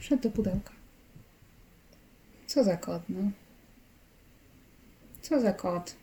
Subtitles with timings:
[0.00, 0.72] Wszedł do pudełka.
[2.46, 3.30] Co za kot, no.
[5.22, 5.94] Co za kot.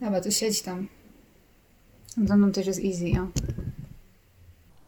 [0.00, 0.88] Dobra, to siedź tam.
[2.24, 3.26] Za mną też jest easy, o.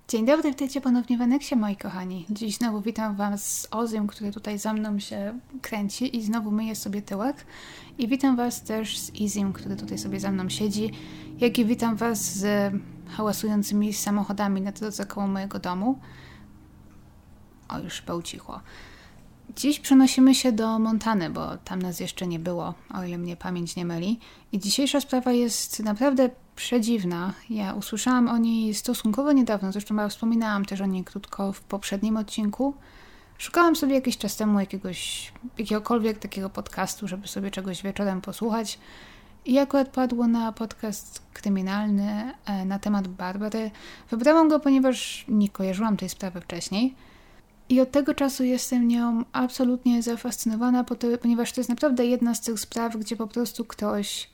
[0.09, 2.27] Dzień dobry, witajcie ponownie w Aneksie, moi kochani.
[2.31, 6.77] Dziś znowu witam Was z Ozym, który tutaj za mną się kręci i znowu myje
[6.77, 7.47] sobie tyłek.
[7.99, 10.91] I witam Was też z Izim, który tutaj sobie za mną siedzi,
[11.39, 12.73] jak i witam Was z
[13.09, 15.99] hałasującymi samochodami na drodze koło mojego domu.
[17.73, 18.61] O, już pełcichło.
[19.57, 23.77] Dziś przenosimy się do Montany, bo tam nas jeszcze nie było, o ile mnie pamięć
[23.77, 24.19] nie myli.
[24.53, 27.33] I dzisiejsza sprawa jest naprawdę przedziwna.
[27.51, 32.17] Ja usłyszałam o niej stosunkowo niedawno, zresztą ja wspominałam też o niej krótko w poprzednim
[32.17, 32.75] odcinku.
[33.39, 38.79] Szukałam sobie jakiś czas temu jakiegoś, jakiegokolwiek takiego podcastu, żeby sobie czegoś wieczorem posłuchać.
[39.47, 43.71] I akurat padło na podcast kryminalny e, na temat Barbary.
[44.11, 46.95] Wybrałam go, ponieważ nie kojarzyłam tej sprawy wcześniej.
[47.73, 50.85] I od tego czasu jestem nią absolutnie zafascynowana,
[51.21, 54.31] ponieważ to jest naprawdę jedna z tych spraw, gdzie po prostu ktoś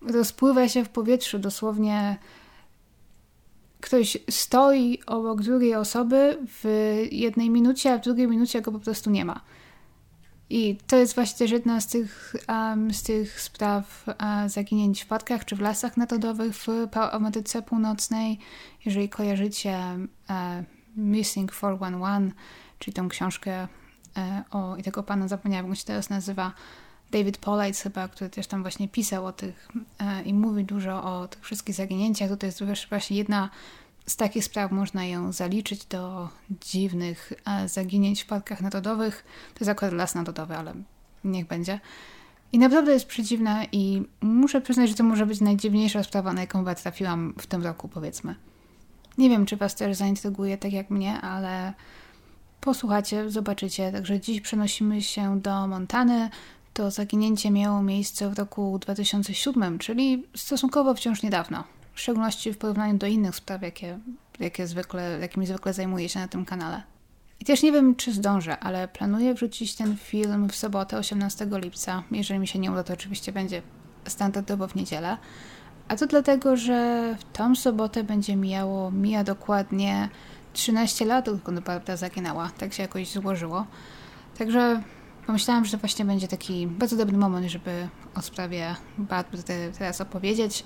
[0.00, 2.18] rozpływa się w powietrzu, dosłownie
[3.80, 6.64] ktoś stoi obok drugiej osoby w
[7.10, 9.40] jednej minucie, a w drugiej minucie go po prostu nie ma.
[10.50, 14.14] I to jest właśnie też jedna z tych, um, z tych spraw uh,
[14.50, 16.68] zaginięć w parkach czy w lasach narodowych w
[17.12, 18.38] Ameryce Północnej.
[18.84, 19.78] Jeżeli kojarzycie
[20.30, 22.32] uh, Missing 411,
[22.78, 23.68] czyli tą książkę
[24.16, 26.52] e, o, i tego pana zapomniałam, jak się teraz nazywa,
[27.10, 31.28] David Pollites chyba, który też tam właśnie pisał o tych e, i mówi dużo o
[31.28, 32.30] tych wszystkich zaginięciach.
[32.38, 33.50] To jest właśnie jedna
[34.06, 39.24] z takich spraw, można ją zaliczyć do dziwnych e, zaginięć w parkach narodowych.
[39.54, 40.74] To jest akurat las narodowy, ale
[41.24, 41.80] niech będzie.
[42.52, 46.64] I naprawdę jest przedziwna i muszę przyznać, że to może być najdziwniejsza sprawa, na jaką
[46.74, 48.34] trafiłam w tym roku, powiedzmy.
[49.18, 51.72] Nie wiem, czy Was też zaintryguje tak jak mnie, ale
[52.60, 53.92] posłuchacie, zobaczycie.
[53.92, 56.30] Także dziś przenosimy się do Montany.
[56.74, 61.64] To zaginięcie miało miejsce w roku 2007, czyli stosunkowo wciąż niedawno.
[61.94, 63.98] W szczególności w porównaniu do innych spraw, jakie,
[64.40, 66.82] jakie zwykle, jakimi zwykle zajmuję się na tym kanale.
[67.40, 72.02] I też nie wiem, czy zdążę, ale planuję wrzucić ten film w sobotę 18 lipca.
[72.10, 73.62] Jeżeli mi się nie uda, to oczywiście będzie
[74.06, 75.16] standardowo w niedzielę.
[75.88, 80.08] A to dlatego, że w tą sobotę będzie mijało, mija dokładnie
[80.52, 82.50] 13 lat, odkąd Barbara zaginęła.
[82.58, 83.66] Tak się jakoś złożyło.
[84.38, 84.82] Także
[85.26, 89.42] pomyślałam, że to właśnie będzie taki bardzo dobry moment, żeby o sprawie Barbary
[89.78, 90.64] teraz opowiedzieć.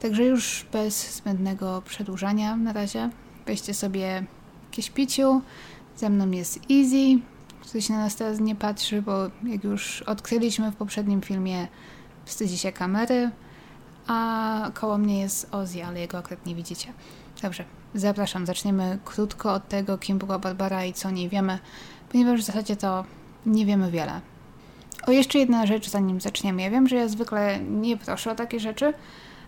[0.00, 3.10] Także już bez zbędnego przedłużania na razie
[3.46, 4.26] weźcie sobie
[4.64, 5.42] jakieś piciu.
[5.96, 7.20] Ze mną jest Easy,
[7.60, 11.68] który się na nas teraz nie patrzy, bo jak już odkryliśmy w poprzednim filmie,
[12.24, 13.30] wstydzi się kamery
[14.06, 16.92] a koło mnie jest Ozzy, ale jego akurat nie widzicie.
[17.42, 17.64] Dobrze,
[17.94, 18.46] zapraszam.
[18.46, 21.58] Zaczniemy krótko od tego, kim była Barbara i co o niej wiemy,
[22.08, 23.04] ponieważ w zasadzie to
[23.46, 24.20] nie wiemy wiele.
[25.06, 26.62] O jeszcze jedna rzecz, zanim zaczniemy.
[26.62, 28.94] Ja wiem, że ja zwykle nie proszę o takie rzeczy,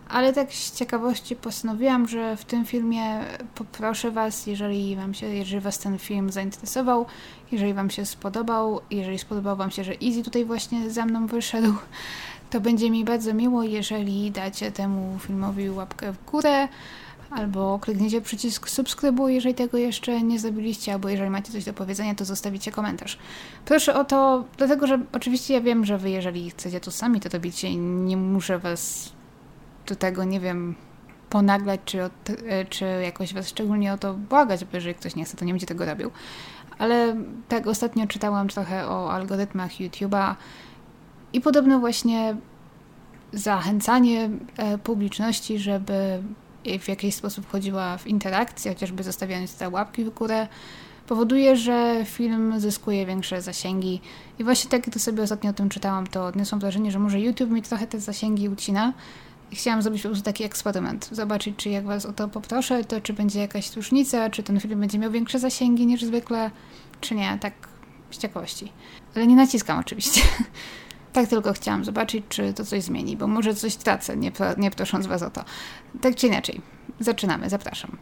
[0.08, 3.20] ale tak z ciekawości postanowiłam, że w tym filmie
[3.54, 7.06] poproszę Was, jeżeli Wam się, jeżeli Was ten film zainteresował,
[7.52, 11.74] jeżeli Wam się spodobał, jeżeli spodobał Wam się, że Easy tutaj właśnie za mną wyszedł,
[12.54, 16.68] to będzie mi bardzo miło, jeżeli dacie temu filmowi łapkę w górę,
[17.30, 22.14] albo klikniecie przycisk subskrybuj, jeżeli tego jeszcze nie zrobiliście, albo jeżeli macie coś do powiedzenia,
[22.14, 23.18] to zostawicie komentarz.
[23.64, 27.28] Proszę o to, dlatego że oczywiście ja wiem, że wy jeżeli chcecie to sami to
[27.28, 29.12] robicie i nie muszę was
[29.86, 30.74] do tego, nie wiem,
[31.30, 32.12] ponaglać, czy, od,
[32.70, 35.66] czy jakoś was szczególnie o to błagać, bo jeżeli ktoś nie chce, to nie będzie
[35.66, 36.10] tego robił.
[36.78, 37.16] Ale
[37.48, 40.34] tak ostatnio czytałam trochę o algorytmach YouTube'a
[41.34, 42.36] i podobno właśnie
[43.32, 46.22] zachęcanie e, publiczności, żeby
[46.80, 50.48] w jakiś sposób wchodziła w interakcję, chociażby zostawiając te łapki w górę,
[51.06, 54.00] powoduje, że film zyskuje większe zasięgi.
[54.38, 57.50] I właśnie tak, gdy sobie ostatnio o tym czytałam, to odniosłam wrażenie, że może YouTube
[57.50, 58.92] mi trochę te zasięgi ucina.
[59.50, 61.08] I chciałam zrobić po prostu taki eksperyment.
[61.12, 64.80] Zobaczyć, czy jak Was o to poproszę, to czy będzie jakaś różnica, czy ten film
[64.80, 66.50] będzie miał większe zasięgi niż zwykle,
[67.00, 67.52] czy nie, tak
[68.10, 68.72] z ciekawości.
[69.16, 70.20] Ale nie naciskam oczywiście.
[71.14, 75.06] Tak tylko chciałam zobaczyć, czy to coś zmieni, bo może coś tracę, nie, nie prosząc
[75.06, 75.44] Was o to.
[76.00, 76.60] Tak czy inaczej,
[77.00, 77.96] zaczynamy, zapraszam.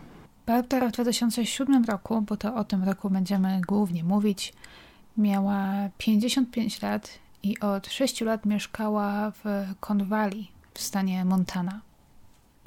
[0.46, 4.52] Barbara w 2007 roku, bo to o tym roku będziemy głównie mówić,
[5.16, 9.44] miała 55 lat i od 6 lat mieszkała w
[9.80, 11.80] Con Valley w stanie Montana.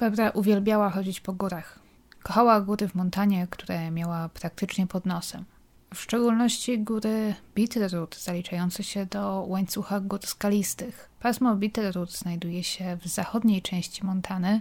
[0.00, 1.78] Barbara uwielbiała chodzić po górach.
[2.22, 5.44] Kochała góry w Montanie, które miała praktycznie pod nosem
[5.94, 11.08] w szczególności góry Bitterroot zaliczające się do łańcucha gór skalistych.
[11.20, 14.60] Pasmo Bitterroot znajduje się w zachodniej części Montany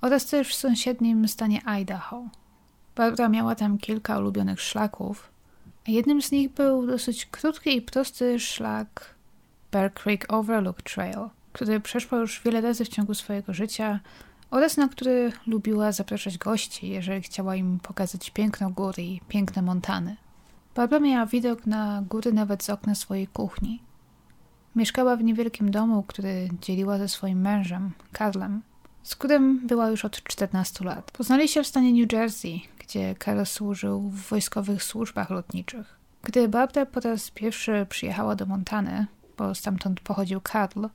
[0.00, 2.28] oraz też w sąsiednim stanie Idaho.
[2.96, 5.30] Barbara miała tam kilka ulubionych szlaków,
[5.88, 9.14] a jednym z nich był dosyć krótki i prosty szlak
[9.72, 14.00] Bear Creek Overlook Trail, który przeszła już wiele razy w ciągu swojego życia
[14.50, 20.16] oraz na który lubiła zapraszać gości, jeżeli chciała im pokazać piękną góry i piękne montany.
[20.74, 23.82] Barbara miała widok na góry nawet z okna swojej kuchni.
[24.76, 28.62] Mieszkała w niewielkim domu, który dzieliła ze swoim mężem, Karlem,
[29.02, 31.10] z którym była już od 14 lat.
[31.10, 35.96] Poznali się w stanie New Jersey, gdzie Karl służył w wojskowych służbach lotniczych.
[36.22, 39.06] Gdy Barbara po raz pierwszy przyjechała do Montany,
[39.38, 40.86] bo stamtąd pochodził Karl,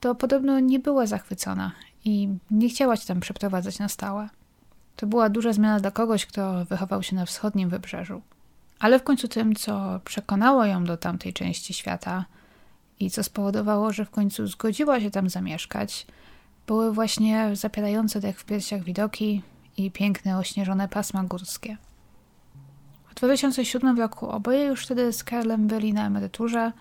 [0.00, 1.72] to podobno nie była zachwycona
[2.04, 4.28] i nie chciała się tam przeprowadzać na stałe.
[4.96, 8.22] To była duża zmiana dla kogoś, kto wychował się na wschodnim wybrzeżu.
[8.84, 12.24] Ale w końcu tym, co przekonało ją do tamtej części świata
[13.00, 16.06] i co spowodowało, że w końcu zgodziła się tam zamieszkać,
[16.66, 19.42] były właśnie zapierające dech w piersiach widoki
[19.76, 21.76] i piękne ośnieżone pasma górskie.
[23.08, 26.72] W 2007 roku oboje już wtedy z Karlem byli na emeryturze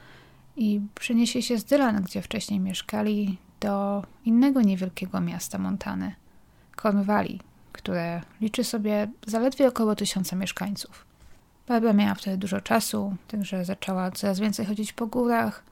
[0.58, 6.16] i przenieśli się z Dylan, gdzie wcześniej mieszkali, do innego niewielkiego miasta Montany,
[6.82, 7.40] Cornwall,
[7.72, 11.13] które liczy sobie zaledwie około tysiąca mieszkańców.
[11.68, 15.64] Barbara miała wtedy dużo czasu, także zaczęła coraz więcej chodzić po górach,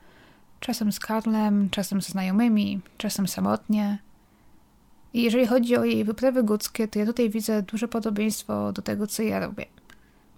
[0.59, 3.97] czasem z Karlem, czasem ze znajomymi, czasem samotnie.
[5.13, 9.07] I jeżeli chodzi o jej wyprawy górskie, to ja tutaj widzę duże podobieństwo do tego,
[9.07, 9.65] co ja robię.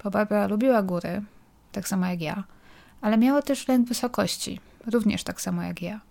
[0.03, 1.21] Bo Barbara lubiła góry,
[1.71, 2.43] tak samo jak ja,
[3.01, 4.59] ale miała też lęk wysokości,
[4.91, 6.01] również tak samo jak ja.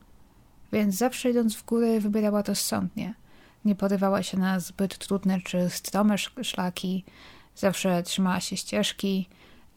[0.73, 3.15] Więc zawsze idąc w góry wybierała to rozsądnie.
[3.65, 7.05] Nie porywała się na zbyt trudne czy strome szlaki,
[7.57, 9.29] zawsze trzymała się ścieżki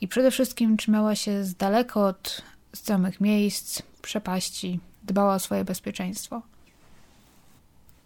[0.01, 2.41] i przede wszystkim trzymała się z daleko od
[2.73, 6.41] stromych miejsc, przepaści, dbała o swoje bezpieczeństwo.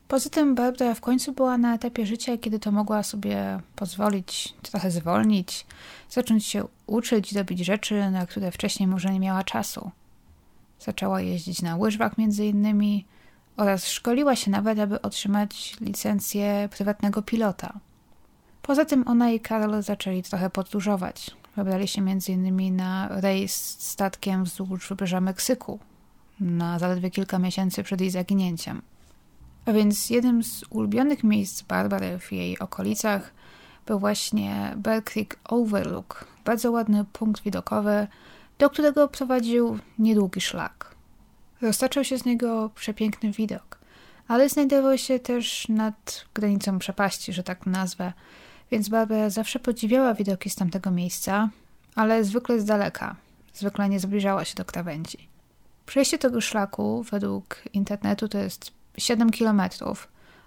[0.07, 4.92] Poza tym Barbara w końcu była na etapie życia, kiedy to mogła sobie pozwolić trochę
[4.92, 5.66] zwolnić,
[6.10, 9.92] zacząć się uczyć, robić rzeczy, na które wcześniej może nie miała czasu.
[10.80, 13.06] Zaczęła jeździć na łyżwach między innymi
[13.57, 17.80] oraz szkoliła się nawet, aby otrzymać licencję prywatnego pilota.
[18.69, 21.31] Poza tym ona i Karol zaczęli trochę podróżować.
[21.57, 25.80] Wybrali się innymi na rejs statkiem wzdłuż wybrzeża Meksyku
[26.39, 28.81] na zaledwie kilka miesięcy przed jej zaginięciem.
[29.66, 33.33] A więc jednym z ulubionych miejsc Barbary w jej okolicach
[33.86, 38.07] był właśnie Bear Creek Overlook, bardzo ładny punkt widokowy,
[38.60, 40.95] do którego prowadził niedługi szlak.
[41.62, 43.80] Roztaczał się z niego przepiękny widok,
[44.27, 48.13] ale znajdował się też nad granicą przepaści, że tak nazwę,
[48.71, 51.50] więc Barbara zawsze podziwiała widoki z tamtego miejsca,
[51.95, 53.16] ale zwykle z daleka,
[53.54, 55.27] zwykle nie zbliżała się do krawędzi.
[55.86, 59.62] Przejście tego szlaku według internetu to jest 7 km,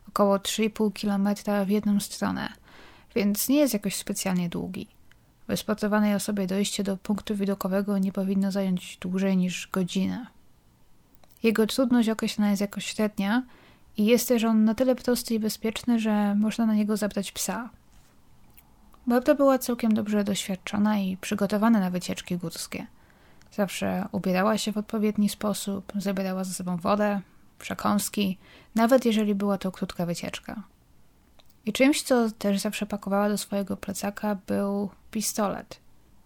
[0.08, 1.28] około 3,5 km
[1.66, 2.52] w jedną stronę,
[3.14, 4.86] więc nie jest jakoś specjalnie długi.
[5.48, 10.26] Wysportowanej osobie dojście do punktu widokowego nie powinno zająć dłużej niż godzinę.
[11.42, 13.42] Jego trudność określona jest jako średnia
[13.96, 17.70] i jest też on na tyle prosty i bezpieczny, że można na niego zabrać psa.
[19.06, 22.86] Barbara była całkiem dobrze doświadczona i przygotowana na wycieczki górskie.
[23.52, 27.20] Zawsze ubierała się w odpowiedni sposób, zabierała ze sobą wodę,
[27.58, 28.38] przekąski,
[28.74, 30.62] nawet jeżeli była to krótka wycieczka.
[31.66, 35.80] I czymś, co też zawsze pakowała do swojego plecaka, był pistolet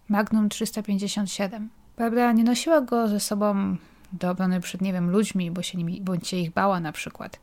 [0.09, 1.69] Magnum 357.
[1.97, 3.77] Barbara nie nosiła go ze sobą
[4.13, 7.39] do obrony przed, nie wiem, ludźmi, bo się, nimi, bądź się ich bała na przykład,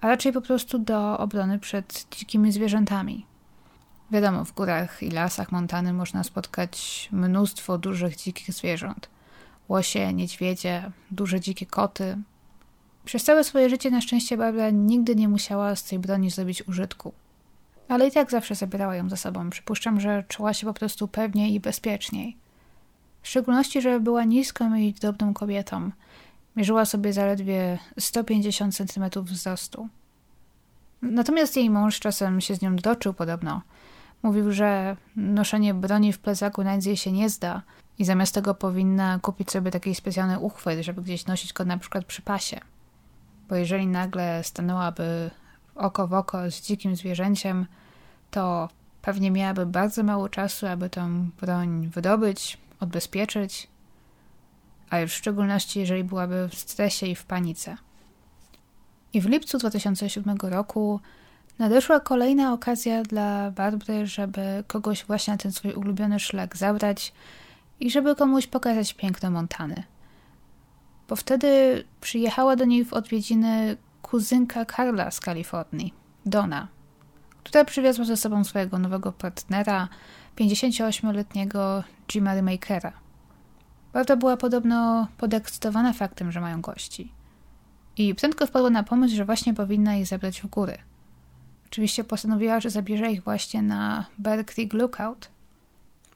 [0.00, 3.26] a raczej po prostu do obrony przed dzikimi zwierzętami.
[4.10, 9.08] Wiadomo, w górach i lasach Montany można spotkać mnóstwo dużych dzikich zwierząt.
[9.68, 12.18] Łosie, niedźwiedzie, duże dzikie koty.
[13.04, 17.12] Przez całe swoje życie na szczęście Barbara nigdy nie musiała z tej broni zrobić użytku.
[17.88, 19.50] Ale i tak zawsze zabierała ją ze sobą.
[19.50, 22.36] Przypuszczam, że czuła się po prostu pewniej i bezpieczniej.
[23.22, 25.90] W szczególności, że była niską i drobną kobietą.
[26.56, 29.88] Mierzyła sobie zaledwie 150 cm wzrostu.
[31.02, 33.60] Natomiast jej mąż czasem się z nią doczył podobno–
[34.22, 37.62] Mówił, że noszenie broni w plecaku na nic jej się nie zda
[37.98, 42.04] i zamiast tego powinna kupić sobie taki specjalny uchwyt, żeby gdzieś nosić go na przykład
[42.04, 42.60] przy pasie.
[43.48, 45.30] Bo jeżeli nagle stanęłaby
[45.74, 47.66] oko w oko z dzikim zwierzęciem,
[48.30, 48.68] to
[49.02, 53.68] pewnie miałaby bardzo mało czasu, aby tą broń wydobyć, odbezpieczyć,
[54.90, 57.76] a już w szczególności jeżeli byłaby w stresie i w panice.
[59.12, 61.00] I w lipcu 2007 roku
[61.58, 67.12] Nadeszła kolejna okazja dla Barbary, żeby kogoś właśnie na ten swój ulubiony szlak zabrać
[67.80, 69.82] i żeby komuś pokazać piękne Montany.
[71.08, 75.94] Bo wtedy przyjechała do niej w odwiedziny kuzynka Karla z Kalifornii,
[76.26, 76.68] Donna,
[77.44, 79.88] która przywiozła ze sobą swojego nowego partnera,
[80.36, 82.92] 58-letniego Jima Remakera.
[83.92, 87.12] Barbara była podobno podekscytowana faktem, że mają gości.
[87.96, 90.78] I prędko wpadła na pomysł, że właśnie powinna ich zabrać w góry.
[91.70, 95.28] Oczywiście postanowiła, że zabierze ich właśnie na Bear Creek Lookout.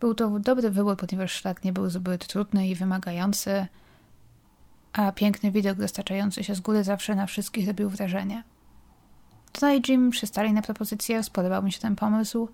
[0.00, 3.66] Był to dobry wybór, ponieważ szlak nie był zbyt trudny i wymagający,
[4.92, 8.42] a piękny widok dostarczający się z góry zawsze na wszystkich robił wrażenie.
[9.52, 12.48] Tona i Jim przystali na propozycję, spodobał mi się ten pomysł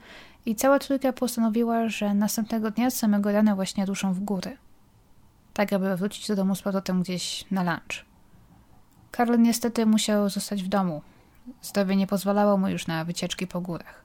[0.46, 4.56] i cała trójka postanowiła, że następnego dnia z samego rana właśnie ruszą w góry.
[5.54, 8.04] Tak, aby wrócić do domu z powrotem gdzieś na lunch.
[9.10, 11.02] Karl niestety musiał zostać w domu.
[11.62, 14.04] Zdrowie nie pozwalało mu już na wycieczki po górach.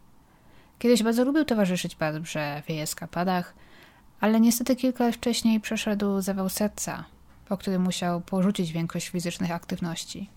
[0.80, 3.54] Kiedyś bardzo lubił towarzyszyć Barbrze w jej eskapadach,
[4.20, 7.06] ale niestety kilka lat wcześniej przeszedł zawał serca,
[7.48, 10.30] po którym musiał porzucić większość fizycznych aktywności.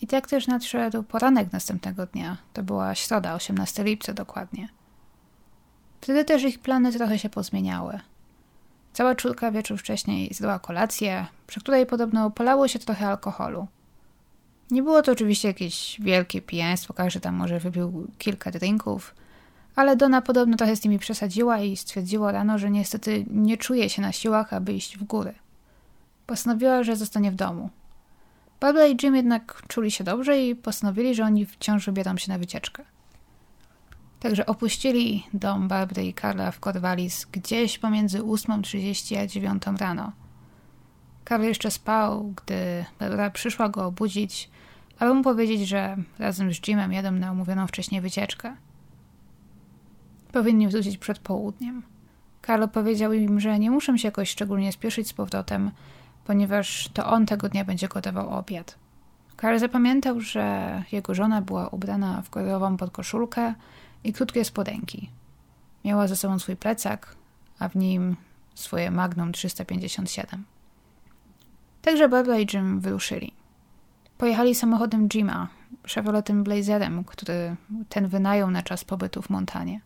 [0.00, 2.36] I tak też nadszedł poranek następnego dnia.
[2.52, 4.68] To była środa, 18 lipca dokładnie.
[6.00, 8.00] Wtedy też ich plany trochę się pozmieniały.
[8.92, 13.66] Cała czwórka wieczór wcześniej zdoła kolację, przy której podobno polało się trochę alkoholu.
[14.72, 19.14] Nie było to oczywiście jakieś wielkie pijaństwo, każdy tam może wypił kilka drinków,
[19.76, 24.02] ale Dona podobno trochę z nimi przesadziła i stwierdziła rano, że niestety nie czuje się
[24.02, 25.34] na siłach, aby iść w góry.
[26.26, 27.70] Postanowiła, że zostanie w domu.
[28.60, 32.38] Barbara i Jim jednak czuli się dobrze i postanowili, że oni wciąż wybiorą się na
[32.38, 32.84] wycieczkę.
[34.20, 40.12] Także opuścili dom Barbary i Karla w Corvallis gdzieś pomiędzy 8.30 a 9 rano.
[41.24, 44.50] Karl jeszcze spał, gdy Barbara przyszła go obudzić,
[45.02, 48.56] aby mu powiedzieć, że razem z Jimem jadą na umówioną wcześniej wycieczkę.
[50.32, 51.82] Powinni wrócić przed południem.
[52.40, 55.70] Karl powiedział im, że nie muszą się jakoś szczególnie spieszyć z powrotem,
[56.24, 58.78] ponieważ to on tego dnia będzie gotował obiad.
[59.36, 63.54] Karl zapamiętał, że jego żona była ubrana w kolorową podkoszulkę
[64.04, 65.10] i krótkie spodenki.
[65.84, 67.16] Miała ze sobą swój plecak,
[67.58, 68.16] a w nim
[68.54, 70.44] swoje Magnum 357.
[71.82, 73.41] Także Barbara i Jim wyruszyli.
[74.22, 75.48] Pojechali samochodem Jima,
[75.86, 77.56] Chevroletem Blazerem, który
[77.88, 79.80] ten wynajął na czas pobytu w Montanie.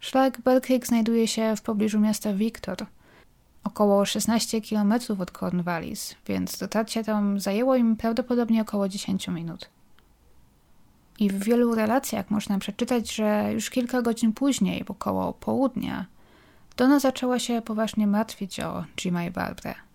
[0.00, 2.76] Szlak Bear Creek znajduje się w pobliżu miasta Victor,
[3.64, 9.70] około 16 km od Cornwallis, więc dotarcie tam zajęło im prawdopodobnie około 10 minut.
[11.18, 16.06] I w wielu relacjach można przeczytać, że już kilka godzin później, około południa,
[16.76, 19.91] Donna zaczęła się poważnie martwić o Jima i Barbara.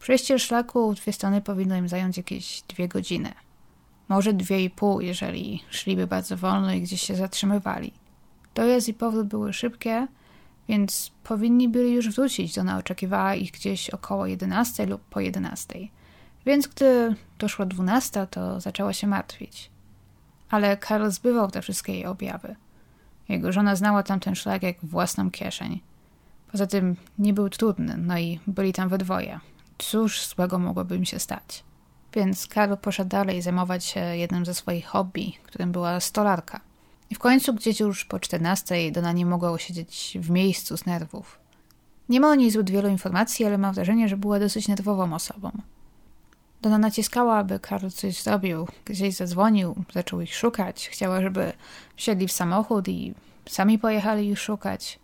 [0.00, 3.32] Przejście szlaku w dwie strony powinno im zająć jakieś dwie godziny.
[4.08, 7.92] Może dwie i pół, jeżeli szliby bardzo wolno i gdzieś się zatrzymywali.
[8.54, 10.06] Dojazd i powrót były szybkie,
[10.68, 12.58] więc powinni byli już wrócić.
[12.58, 15.78] Ona oczekiwała ich gdzieś około 11 lub po 11.
[16.46, 19.70] Więc gdy doszło 12, to zaczęła się martwić.
[20.50, 22.56] Ale Karl zbywał te wszystkie jej objawy.
[23.28, 25.80] Jego żona znała tamten szlak jak własną kieszeń.
[26.52, 29.40] Poza tym nie był trudny, no i byli tam we dwoje.
[29.80, 31.64] Cóż złego mogłoby im się stać?
[32.12, 36.60] Więc Karl poszedł dalej zajmować się jednym ze swoich hobby, którym była stolarka.
[37.10, 41.38] I w końcu gdzieś już po 14 Dona nie mogła usiedzieć w miejscu z nerwów.
[42.08, 45.50] Nie ma o niej zbyt wielu informacji, ale mam wrażenie, że była dosyć nerwową osobą.
[46.62, 50.88] Dona naciskała, aby Karl coś zrobił, gdzieś zadzwonił, zaczął ich szukać.
[50.88, 51.52] Chciała, żeby
[51.96, 53.14] wsiedli w samochód i
[53.48, 54.98] sami pojechali ich szukać.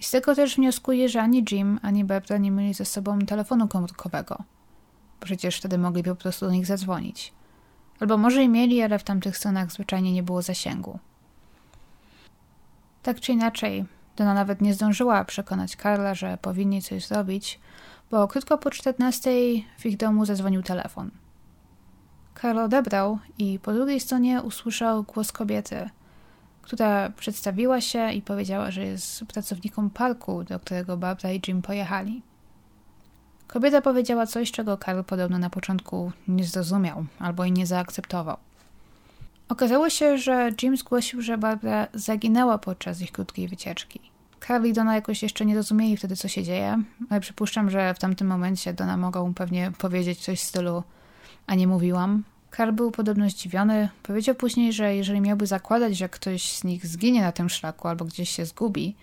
[0.00, 3.68] I z tego też wnioskuję, że ani Jim, ani Barbara nie mieli ze sobą telefonu
[3.68, 4.42] komórkowego.
[5.20, 7.32] Przecież wtedy mogliby po prostu do nich zadzwonić.
[8.00, 10.98] Albo może i mieli, ale w tamtych stronach zwyczajnie nie było zasięgu.
[13.02, 13.84] Tak czy inaczej,
[14.16, 17.60] Dona nawet nie zdążyła przekonać Karla, że powinni coś zrobić,
[18.10, 19.30] bo krótko po 14
[19.78, 21.10] w ich domu zadzwonił telefon.
[22.34, 25.90] Karl odebrał i po drugiej stronie usłyszał głos kobiety,
[26.62, 32.22] która przedstawiła się i powiedziała, że jest pracowniką parku, do którego Barbara i Jim pojechali.
[33.46, 38.36] Kobieta powiedziała coś, czego Karl podobno na początku nie zrozumiał albo i nie zaakceptował.
[39.48, 44.00] Okazało się, że Jim zgłosił, że Barbara zaginęła podczas ich krótkiej wycieczki.
[44.46, 47.98] Carl i Donna jakoś jeszcze nie rozumieli wtedy, co się dzieje, ale przypuszczam, że w
[47.98, 50.82] tamtym momencie Donna mogła mu pewnie powiedzieć coś w stylu
[51.50, 52.24] a nie mówiłam.
[52.50, 53.88] Karl był podobno zdziwiony.
[54.02, 58.04] Powiedział później, że jeżeli miałby zakładać, że ktoś z nich zginie na tym szlaku albo
[58.04, 58.96] gdzieś się zgubi,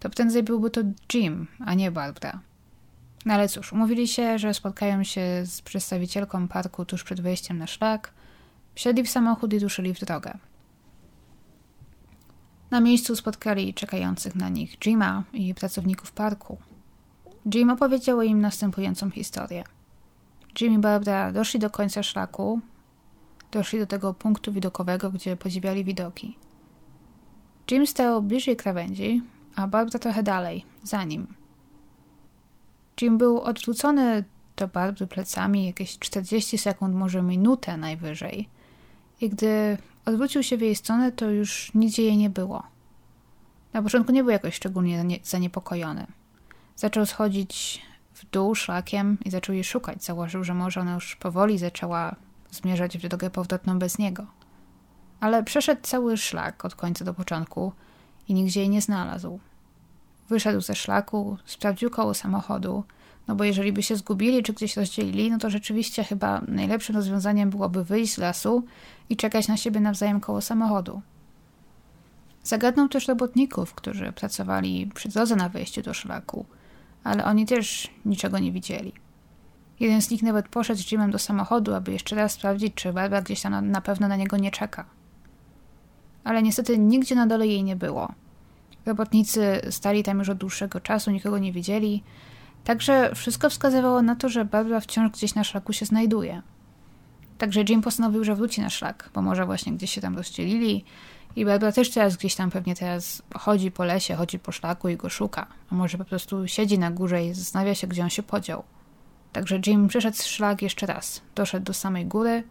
[0.00, 0.80] to prędzej byłby to
[1.14, 2.40] Jim, a nie Barbara.
[3.26, 7.66] No ale cóż, umówili się, że spotkają się z przedstawicielką parku tuż przed wejściem na
[7.66, 8.10] szlak–
[8.74, 10.38] Wsiedli w samochód i ruszyli w drogę.
[12.70, 16.58] Na miejscu spotkali czekających na nich Jima i pracowników parku.
[17.54, 19.64] Jim opowiedział im następującą historię.
[20.60, 22.60] Jim i Barbara doszli do końca szlaku,
[23.54, 26.36] doszli do tego punktu widokowego, gdzie podziwiali widoki.
[27.70, 29.22] Jim stał bliżej krawędzi,
[29.56, 31.26] a Barbara trochę dalej, za nim.
[33.00, 34.24] Jim był odwrócony
[34.56, 38.48] do Barbary plecami jakieś 40 sekund, może minutę najwyżej.
[39.20, 42.62] I gdy odwrócił się w jej stronę, to już nigdzie jej nie było.
[43.72, 46.06] Na początku nie był jakoś szczególnie zaniepokojony.
[46.76, 47.82] Zaczął schodzić
[48.14, 50.04] w dół szlakiem i zaczął jej szukać.
[50.04, 52.16] Założył, że może ona już powoli zaczęła
[52.50, 54.26] zmierzać w drogę powrotną bez niego.
[55.20, 57.72] Ale przeszedł cały szlak od końca do początku
[58.28, 59.38] i nigdzie jej nie znalazł.
[60.28, 62.84] Wyszedł ze szlaku, sprawdził koło samochodu,
[63.28, 67.50] no bo jeżeli by się zgubili czy gdzieś rozdzielili, no to rzeczywiście chyba najlepszym rozwiązaniem
[67.50, 68.64] byłoby wyjść z lasu
[69.08, 71.02] i czekać na siebie nawzajem koło samochodu.
[72.42, 76.46] Zagadnął też robotników, którzy pracowali przy drodze na wejściu do szlaku,
[77.04, 79.03] ale oni też niczego nie widzieli.
[79.80, 83.22] Jeden z nich nawet poszedł z Jimem do samochodu, aby jeszcze raz sprawdzić, czy Barbara
[83.22, 84.84] gdzieś tam na, na pewno na niego nie czeka.
[86.24, 88.12] Ale niestety nigdzie na dole jej nie było.
[88.86, 92.02] Robotnicy stali tam już od dłuższego czasu, nikogo nie widzieli,
[92.64, 96.42] także wszystko wskazywało na to, że Barbara wciąż gdzieś na szlaku się znajduje.
[97.38, 100.84] Także Jim postanowił, że wróci na szlak, bo może właśnie gdzieś się tam rozdzielili
[101.36, 104.96] i Barbara też teraz gdzieś tam pewnie teraz chodzi po lesie, chodzi po szlaku i
[104.96, 105.46] go szuka.
[105.70, 108.64] A może po prostu siedzi na górze i zastanawia się, gdzie on się podział.
[109.34, 111.20] Także Jim przeszedł szlak jeszcze raz.
[111.34, 112.42] Doszedł do samej góry,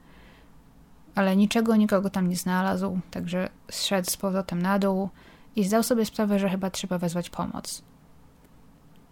[1.15, 5.09] ale niczego, nikogo tam nie znalazł, także zszedł z powrotem na dół
[5.55, 7.81] i zdał sobie sprawę, że chyba trzeba wezwać pomoc.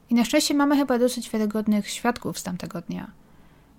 [0.10, 3.12] I na szczęście mamy chyba dosyć wiarygodnych świadków z tamtego dnia,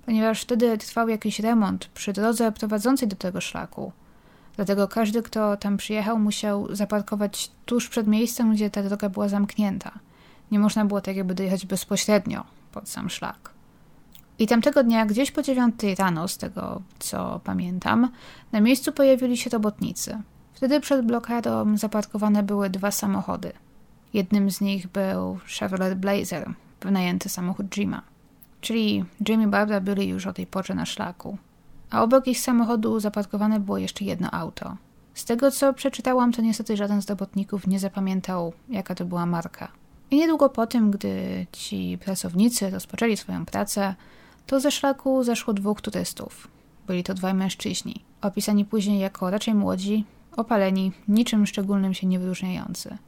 [0.06, 3.92] ponieważ wtedy trwał jakiś remont przy drodze prowadzącej do tego szlaku–
[4.56, 9.92] Dlatego każdy, kto tam przyjechał, musiał zaparkować tuż przed miejscem, gdzie ta droga była zamknięta.
[10.50, 13.51] Nie można było tak jakby dojechać bezpośrednio pod sam szlak.
[14.38, 18.08] I tamtego dnia, gdzieś po dziewiątej rano, z tego co pamiętam,
[18.52, 20.18] na miejscu pojawili się robotnicy.
[20.54, 23.52] Wtedy przed blokadą zaparkowane były dwa samochody.
[24.14, 28.02] Jednym z nich był Chevrolet Blazer, wynajęty samochód Jima.
[28.60, 31.38] Czyli Jim i Barbara byli już o tej porze na szlaku
[31.92, 34.76] a obok ich samochodu zaparkowane było jeszcze jedno auto.
[35.14, 39.68] Z tego co przeczytałam, to niestety żaden z robotników nie zapamiętał, jaka to była marka.
[40.10, 43.94] I niedługo po tym, gdy ci pracownicy rozpoczęli swoją pracę,
[44.46, 46.48] to ze szlaku zeszło dwóch turystów.
[46.86, 50.04] Byli to dwaj mężczyźni, opisani później jako raczej młodzi,
[50.36, 52.98] opaleni, niczym szczególnym się nie wyróżniający.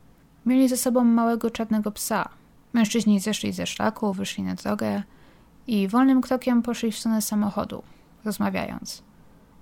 [0.47, 2.29] Mieli ze sobą małego czarnego psa.
[2.73, 5.03] Mężczyźni zeszli ze szlaku, wyszli na drogę
[5.67, 7.83] i wolnym krokiem poszli w stronę samochodu,
[8.25, 9.03] rozmawiając.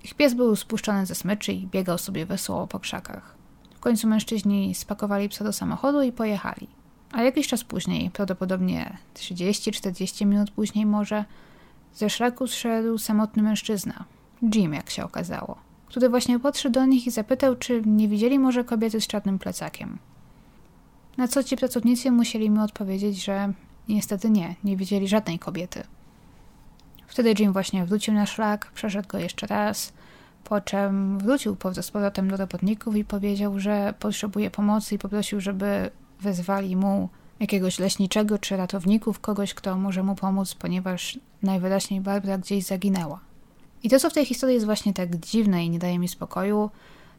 [0.03, 3.35] Ich pies był spuszczony ze smyczy i biegał sobie wesoło po krzakach.
[3.75, 6.67] W końcu mężczyźni spakowali psa do samochodu i pojechali.
[7.11, 11.25] A jakiś czas później, prawdopodobnie 30-40 minut później może,
[11.93, 14.05] ze szlaku zszedł samotny mężczyzna,
[14.55, 18.63] Jim jak się okazało, który właśnie podszedł do nich i zapytał, czy nie widzieli może
[18.63, 19.97] kobiety z czarnym plecakiem.
[21.17, 23.53] Na co ci pracownicy musieli mu odpowiedzieć, że
[23.89, 25.83] niestety nie, nie widzieli żadnej kobiety.
[27.07, 29.93] Wtedy Jim właśnie wrócił na szlak, przeszedł go jeszcze raz,
[30.43, 35.89] po czym wrócił z powrotem do robotników i powiedział, że potrzebuje pomocy i poprosił, żeby
[36.21, 42.65] wezwali mu jakiegoś leśniczego czy ratowników, kogoś, kto może mu pomóc, ponieważ najwyraźniej Barbara gdzieś
[42.65, 43.19] zaginęła.
[43.83, 46.69] I to, co w tej historii jest właśnie tak dziwne i nie daje mi spokoju,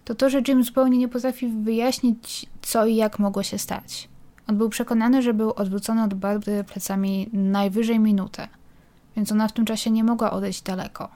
[0.05, 4.09] to to, że Jim zupełnie nie potrafi wyjaśnić, co i jak mogło się stać.
[4.49, 8.49] On był przekonany, że był odwrócony od Barbary plecami najwyżej minutę–
[9.17, 11.09] więc ona w tym czasie nie mogła odejść daleko.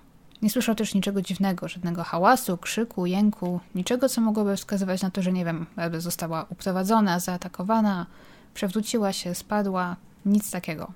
[0.42, 5.22] Nie słyszał też niczego dziwnego, żadnego hałasu, krzyku, jęku, niczego, co mogłoby wskazywać na to,
[5.22, 8.06] że nie wiem, jakby została uprowadzona, zaatakowana,
[8.54, 10.92] przewróciła się, spadła, nic takiego.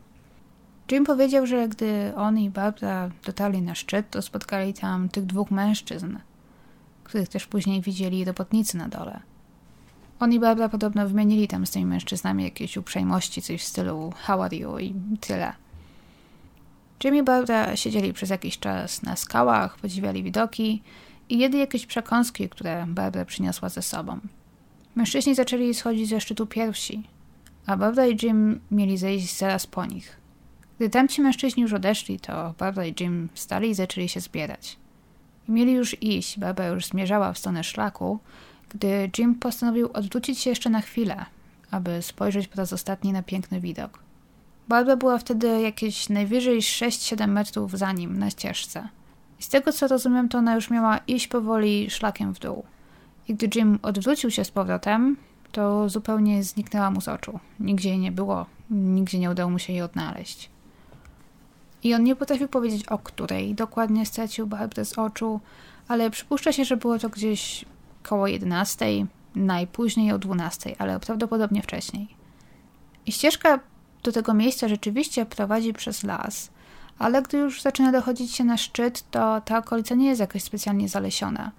[0.92, 5.50] Jim powiedział, że gdy on i Barbara dotarli na szczyt, to spotkali tam tych dwóch
[5.50, 6.16] mężczyzn,
[7.04, 9.20] których też później widzieli robotnicy na dole.
[10.20, 14.42] On i Barbara podobno wymienili tam z tymi mężczyznami jakieś uprzejmości, coś w stylu how
[14.42, 15.52] are you i tyle.
[17.04, 20.82] Jimmy i Barbara siedzieli przez jakiś czas na skałach, podziwiali widoki
[21.28, 24.20] i jedli jakieś przekąski, które Barbara przyniosła ze sobą.
[24.94, 27.02] Mężczyźni zaczęli schodzić ze szczytu pierwsi,
[27.66, 30.16] a Barbara i Jim mieli zejść zaraz po nich.
[30.78, 34.76] Gdy tamci mężczyźni już odeszli, to Barbara i Jim wstali i zaczęli się zbierać.
[35.48, 38.18] Mieli już iść, Barbara już zmierzała w stronę szlaku,
[38.68, 41.26] gdy Jim postanowił odwrócić się jeszcze na chwilę,
[41.70, 43.98] aby spojrzeć po raz ostatni na piękny widok.
[44.68, 48.88] Barbara była wtedy jakieś najwyżej 6-7 metrów za nim na ścieżce.
[49.40, 52.64] I z tego co rozumiem, to ona już miała iść powoli szlakiem w dół.
[53.28, 55.16] I gdy Jim odwrócił się z powrotem,
[55.52, 57.40] to zupełnie zniknęła mu z oczu.
[57.60, 60.50] Nigdzie jej nie było, nigdzie nie udało mu się jej odnaleźć.
[61.82, 65.40] I on nie potrafił powiedzieć, o której dokładnie stracił Barbarę z oczu,
[65.88, 67.64] ale przypuszcza się, że było to gdzieś
[68.02, 68.86] koło 11,
[69.34, 72.08] najpóźniej o 12, ale prawdopodobnie wcześniej.
[73.06, 73.60] I ścieżka
[74.02, 76.50] do tego miejsca rzeczywiście prowadzi przez las,
[76.98, 80.88] ale gdy już zaczyna dochodzić się na szczyt, to ta okolica nie jest jakoś specjalnie
[80.88, 81.52] zalesiona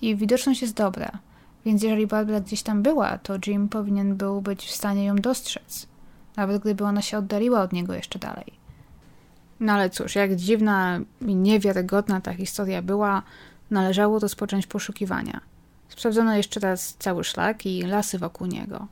[0.00, 1.18] i widoczność jest dobra,
[1.68, 5.86] więc jeżeli Barbara gdzieś tam była, to Jim powinien był być w stanie ją dostrzec,
[6.36, 8.52] nawet gdyby ona się oddaliła od niego jeszcze dalej.
[9.60, 13.22] No ale cóż, jak dziwna i niewiarygodna ta historia była,
[13.70, 15.40] należało rozpocząć poszukiwania.
[15.88, 18.86] Sprawdzono jeszcze raz cały szlak i lasy wokół niego.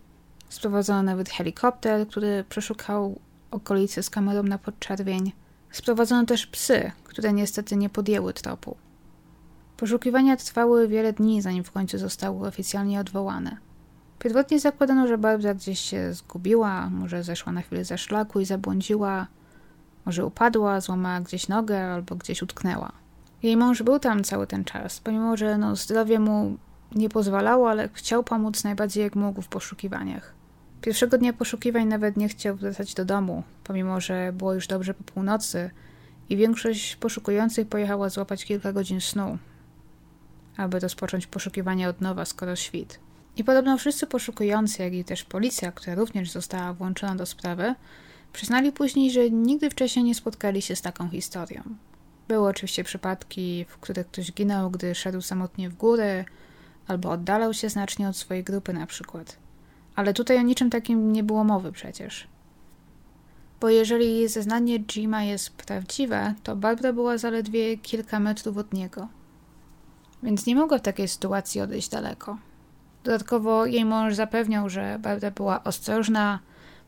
[0.48, 5.32] Sprowadzono nawet helikopter, który przeszukał okolice z kamerą na podczerwień.
[5.70, 8.76] Sprowadzono też psy, które niestety nie podjęły tropu.
[9.76, 13.56] Poszukiwania trwały wiele dni, zanim w końcu zostały oficjalnie odwołane.
[14.18, 19.26] Pierwotnie zakładano, że Barbara gdzieś się zgubiła, może zeszła na chwilę ze szlaku i zabłądziła,
[20.06, 22.92] może upadła, złamała gdzieś nogę albo gdzieś utknęła.
[23.42, 26.56] Jej mąż był tam cały ten czas, pomimo że no, zdrowie mu
[26.94, 30.34] nie pozwalało, ale chciał pomóc najbardziej jak mógł w poszukiwaniach.
[30.80, 35.04] Pierwszego dnia poszukiwań nawet nie chciał wracać do domu, pomimo że było już dobrze po
[35.04, 35.70] północy
[36.28, 39.38] i większość poszukujących pojechała złapać kilka godzin snu,
[40.56, 43.00] aby rozpocząć poszukiwania od nowa, skoro świt.
[43.36, 47.74] I podobno wszyscy poszukujący, jak i też policja, która również została włączona do sprawy,
[48.32, 51.62] przyznali później, że nigdy wcześniej nie spotkali się z taką historią.
[52.28, 56.24] Były oczywiście przypadki, w których ktoś ginął, gdy szedł samotnie w góry,
[56.86, 59.36] albo oddalał się znacznie od swojej grupy na przykład.
[59.96, 62.28] Ale tutaj o niczym takim nie było mowy przecież.
[63.60, 69.08] Bo jeżeli zeznanie Jima jest prawdziwe, to Barbara była zaledwie kilka metrów od niego.
[70.22, 72.38] Więc nie mogła w takiej sytuacji odejść daleko.
[73.04, 76.38] Dodatkowo jej mąż zapewniał, że Barbara była ostrożna,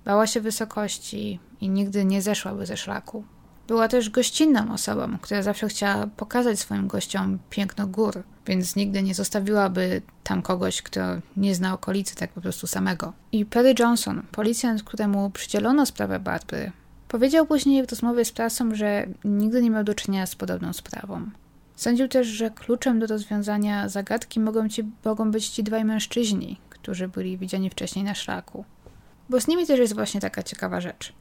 [0.05, 3.25] bała się wysokości i nigdy nie zeszłaby ze szlaku.
[3.69, 9.14] Była też gościnną osobą, która zawsze chciała pokazać swoim gościom piękno gór, więc nigdy nie
[9.14, 11.01] zostawiłaby tam kogoś, kto
[11.37, 13.12] nie zna okolicy tak po prostu samego.
[13.33, 16.73] I Perry Johnson, policjant, któremu przydzielono sprawę Barbary,
[17.09, 21.31] powiedział później w rozmowie z prasą, że nigdy nie miał do czynienia z podobną sprawą.
[21.79, 27.09] Sądził też, że kluczem do rozwiązania zagadki mogą, ci, mogą być ci dwaj mężczyźni, którzy
[27.09, 28.64] byli widziani wcześniej na szlaku.
[29.29, 31.12] Bo z nimi też jest właśnie taka ciekawa rzecz.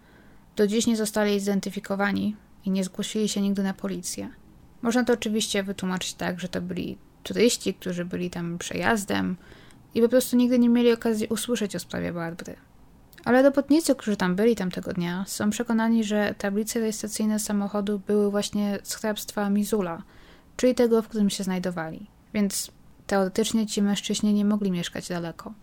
[0.55, 4.29] Do dziś nie zostali zidentyfikowani i nie zgłosili się nigdy na policję.
[4.81, 9.37] Można to oczywiście wytłumaczyć tak, że to byli turyści, którzy byli tam przejazdem
[9.95, 12.55] i po prostu nigdy nie mieli okazji usłyszeć o sprawie Barbary.
[13.25, 18.79] Ale robotnicy, którzy tam byli tamtego dnia, są przekonani, że tablice rejestracyjne samochodu były właśnie
[18.83, 20.03] z hrabstwa Mizula,
[20.57, 22.07] czyli tego, w którym się znajdowali.
[22.33, 22.71] Więc
[23.07, 25.53] teoretycznie ci mężczyźni nie mogli mieszkać daleko.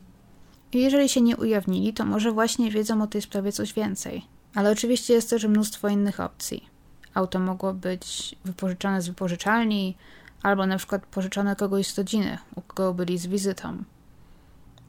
[0.72, 4.24] I jeżeli się nie ujawnili, to może właśnie wiedzą o tej sprawie coś więcej.
[4.54, 6.68] Ale oczywiście jest też mnóstwo innych opcji.
[7.14, 9.96] Auto mogło być wypożyczone z wypożyczalni,
[10.42, 13.84] albo na przykład pożyczone kogoś z rodziny, u kogo byli z wizytą.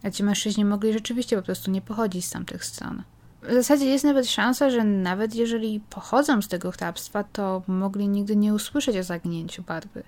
[0.04, 3.04] A ci mężczyźni mogli rzeczywiście po prostu nie pochodzić z tamtych stron.
[3.50, 8.36] W zasadzie jest nawet szansa, że nawet jeżeli pochodzą z tego hrabstwa, to mogli nigdy
[8.36, 10.04] nie usłyszeć o zaginięciu Barby.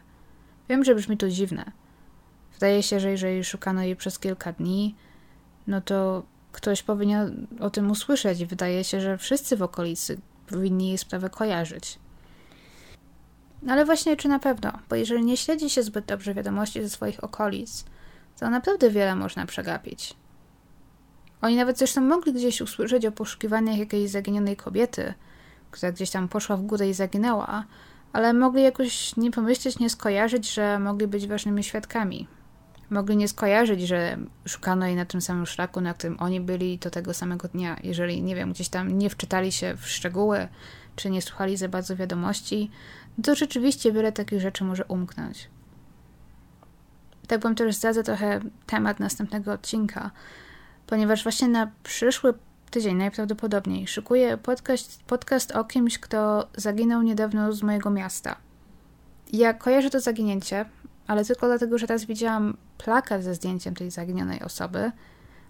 [0.70, 1.72] Wiem, że brzmi to dziwne.
[2.54, 4.96] Wydaje się, że jeżeli szukano jej przez kilka dni,
[5.68, 8.46] no to ktoś powinien o tym usłyszeć.
[8.46, 12.00] Wydaje się, że wszyscy w okolicy powinni jej sprawę kojarzyć.
[13.62, 14.72] No ale właśnie czy na pewno?
[14.90, 17.86] Bo jeżeli nie śledzi się zbyt dobrze wiadomości ze swoich okolic,
[18.40, 20.14] to naprawdę wiele można przegapić.
[21.42, 25.14] Oni nawet zresztą mogli gdzieś usłyszeć o poszukiwaniach jakiejś zaginionej kobiety,
[25.72, 27.66] która gdzieś tam poszła w górę i zaginęła,
[28.14, 32.28] ale mogli jakoś nie pomyśleć, nie skojarzyć, że mogli być ważnymi świadkami,
[32.90, 36.90] mogli nie skojarzyć, że szukano jej na tym samym szlaku, na którym oni byli do
[36.90, 37.78] tego samego dnia.
[37.84, 40.48] Jeżeli, nie wiem, gdzieś tam nie wczytali się w szczegóły,
[40.96, 42.72] czy nie słuchali za bardzo wiadomości,
[43.24, 45.50] to rzeczywiście wiele takich rzeczy może umknąć.
[47.28, 50.12] Tak wam też zdradzę trochę temat następnego odcinka,
[50.88, 52.34] ponieważ właśnie na przyszły
[52.72, 58.36] tydzień najprawdopodobniej szykuję podcast, podcast o kimś, kto zaginął niedawno z mojego miasta.
[59.34, 60.66] Ja kojarzę to zaginięcie,
[61.08, 64.92] ale tylko dlatego, że raz widziałam plakat ze zdjęciem tej zaginionej osoby,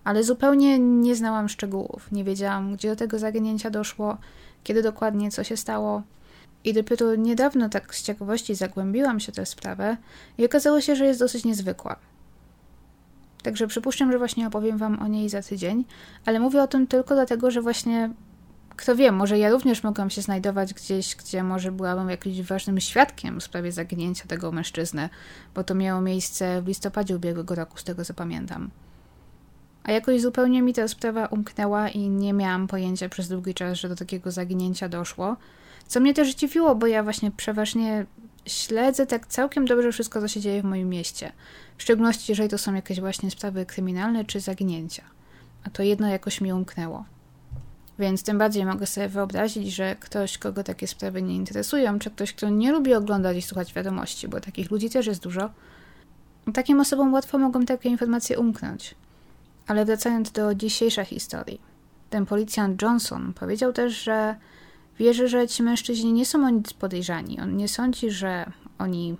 [0.04, 2.12] ale zupełnie nie znałam szczegółów.
[2.12, 4.18] Nie wiedziałam, gdzie do tego zaginięcia doszło,
[4.64, 6.02] kiedy dokładnie, co się stało.
[6.64, 9.98] I dopiero niedawno tak z ciekawości zagłębiłam się w tę sprawę
[10.38, 11.96] i okazało się, że jest dosyć niezwykła.
[13.48, 15.86] Także przypuszczam, że właśnie opowiem Wam o niej za tydzień,
[16.26, 18.10] ale mówię o tym tylko dlatego, że właśnie
[18.70, 23.40] kto wie, może ja również mogłam się znajdować gdzieś, gdzie może byłabym jakimś ważnym świadkiem
[23.40, 25.10] w sprawie zaginięcia tego mężczyzny,
[25.56, 28.70] bo to miało miejsce w listopadzie ubiegłego roku, z tego co pamiętam.
[29.84, 33.90] A jakoś zupełnie mi ta sprawa umknęła i nie miałam pojęcia przez długi czas, że
[33.90, 35.38] do takiego zaginięcia doszło.
[35.88, 38.06] Co mnie też dziwiło, bo ja właśnie przeważnie
[38.48, 41.32] śledzę tak całkiem dobrze wszystko, co się dzieje w moim mieście.
[41.78, 45.04] W szczególności, jeżeli to są jakieś właśnie sprawy kryminalne czy zaginięcia.
[45.64, 47.06] A to jedno jakoś mi umknęło.
[48.00, 52.34] Więc tym bardziej mogę sobie wyobrazić, że ktoś, kogo takie sprawy nie interesują, czy ktoś,
[52.34, 55.50] kto nie lubi oglądać i słuchać wiadomości, bo takich ludzi też jest dużo,
[56.54, 58.96] takim osobom łatwo mogą takie informacje umknąć.
[59.68, 61.62] Ale wracając do dzisiejszej historii.
[62.10, 64.36] Ten policjant Johnson powiedział też, że
[65.00, 67.40] wierzy, że ci mężczyźni nie są o nic podejrzani.
[67.42, 69.18] On nie sądzi, że oni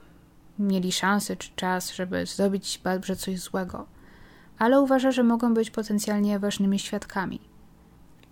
[0.60, 3.86] mieli szansę czy czas, żeby zrobić Barbrze coś złego,
[4.58, 7.40] ale uważa, że mogą być potencjalnie ważnymi świadkami.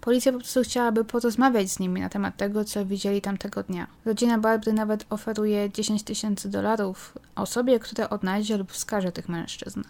[0.01, 3.87] Policja po prostu chciałaby porozmawiać z nimi na temat tego, co widzieli tamtego dnia.
[4.05, 9.81] Rodzina Barbry nawet oferuje 10 tysięcy dolarów osobie, która odnajdzie lub wskaże tych mężczyzn.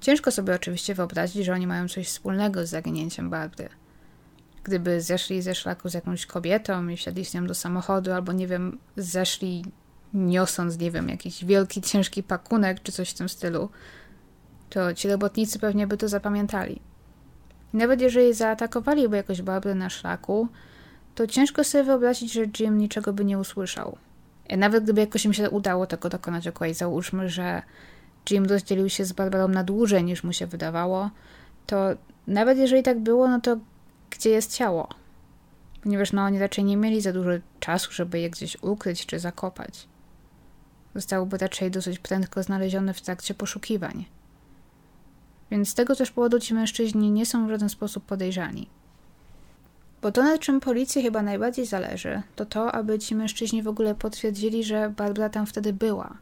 [0.00, 3.68] Ciężko sobie oczywiście wyobrazić, że oni mają coś wspólnego z zaginięciem Barbry.
[4.64, 8.46] Gdyby zeszli ze szlaku z jakąś kobietą i wsiadli z nią do samochodu, albo nie
[8.46, 9.64] wiem, zeszli
[10.14, 13.68] niosąc, nie wiem, jakiś wielki, ciężki pakunek czy coś w tym stylu,
[14.70, 16.80] to ci robotnicy pewnie by to zapamiętali.
[17.72, 20.48] Nawet jeżeli zaatakowaliby jakoś Barbrę na szlaku,
[21.14, 23.96] to ciężko sobie wyobrazić, że Jim niczego by nie usłyszał.
[24.56, 27.62] Nawet gdyby jakoś im się udało tego dokonać, ok, załóżmy, że
[28.30, 31.10] Jim rozdzielił się z Barbarą na dłużej niż mu się wydawało,
[31.66, 31.88] to
[32.26, 33.56] nawet jeżeli tak było, no to
[34.10, 34.88] gdzie jest ciało?
[35.82, 39.88] Ponieważ no, oni raczej nie mieli za dużo czasu, żeby je gdzieś ukryć czy zakopać.
[40.94, 44.04] Zostałoby raczej dosyć prędko znalezione w trakcie poszukiwań.
[45.50, 48.68] Więc z tego też powodu ci mężczyźni nie są w żaden sposób podejrzani.
[50.02, 53.94] Bo to, na czym policji chyba najbardziej zależy, to to, aby ci mężczyźni w ogóle
[53.94, 56.16] potwierdzili, że Barbara tam wtedy była.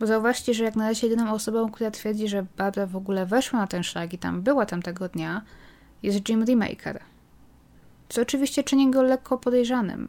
[0.00, 3.58] Bo zauważcie, że jak na razie jedyną osobą, która twierdzi, że Barbara w ogóle weszła
[3.58, 5.42] na ten szlak i tam była tamtego dnia,
[6.02, 7.00] jest Jim Remaker.
[8.12, 10.08] Co oczywiście czyni go lekko podejrzanym,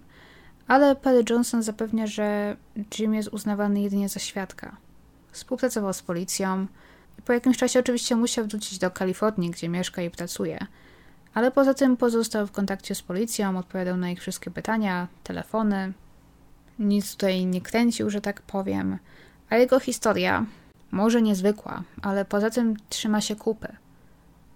[0.68, 2.58] ale Perry Johnson zapewnia, że
[3.00, 4.76] Jim jest uznawany jedynie za świadka.
[5.32, 6.68] Współpracował z policją,
[7.26, 10.68] po jakimś czasie oczywiście musiał wrócić do Kalifornii, gdzie mieszka i pracuje,
[11.34, 15.94] ale poza tym pozostał w kontakcie z policją, odpowiadał na ich wszystkie pytania, telefony.
[16.80, 18.98] Nic tutaj nie kręcił, że tak powiem,
[19.50, 20.46] a jego historia,
[20.92, 23.76] może niezwykła, ale poza tym trzyma się kupy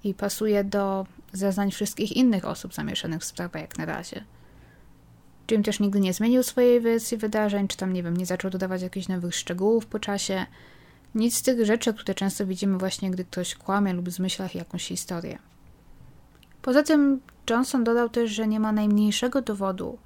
[0.03, 4.23] i pasuje do zeznań wszystkich innych osób zamieszanych w sprawę jak na razie.
[5.51, 8.81] Jim też nigdy nie zmienił swojej wersji wydarzeń, czy tam, nie wiem, nie zaczął dodawać
[8.81, 10.45] jakichś nowych szczegółów po czasie.
[11.15, 15.39] Nic z tych rzeczy, które często widzimy właśnie, gdy ktoś kłamie lub zmyśla jakąś historię.
[16.61, 19.97] Poza tym Johnson dodał też, że nie ma najmniejszego dowodu,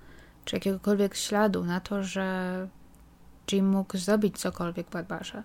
[0.46, 2.68] czy jakiegokolwiek śladu na to, że
[3.52, 5.44] Jim mógł zrobić cokolwiek Barbarze.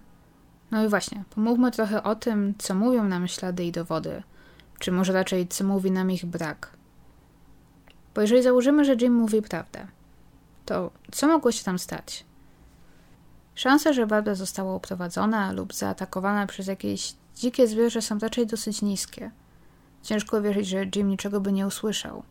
[0.71, 4.23] No i właśnie, pomówmy trochę o tym, co mówią nam ślady i dowody,
[4.79, 6.77] czy może raczej co mówi nam ich brak.
[8.15, 9.87] Bo jeżeli założymy, że Jim mówi prawdę,
[10.65, 12.25] to co mogło się tam stać?
[13.55, 19.31] Szanse, że Barbara została uprowadzona lub zaatakowana przez jakieś dzikie zwierzę są raczej dosyć niskie.
[20.03, 22.23] Ciężko wierzyć, że Jim niczego by nie usłyszał.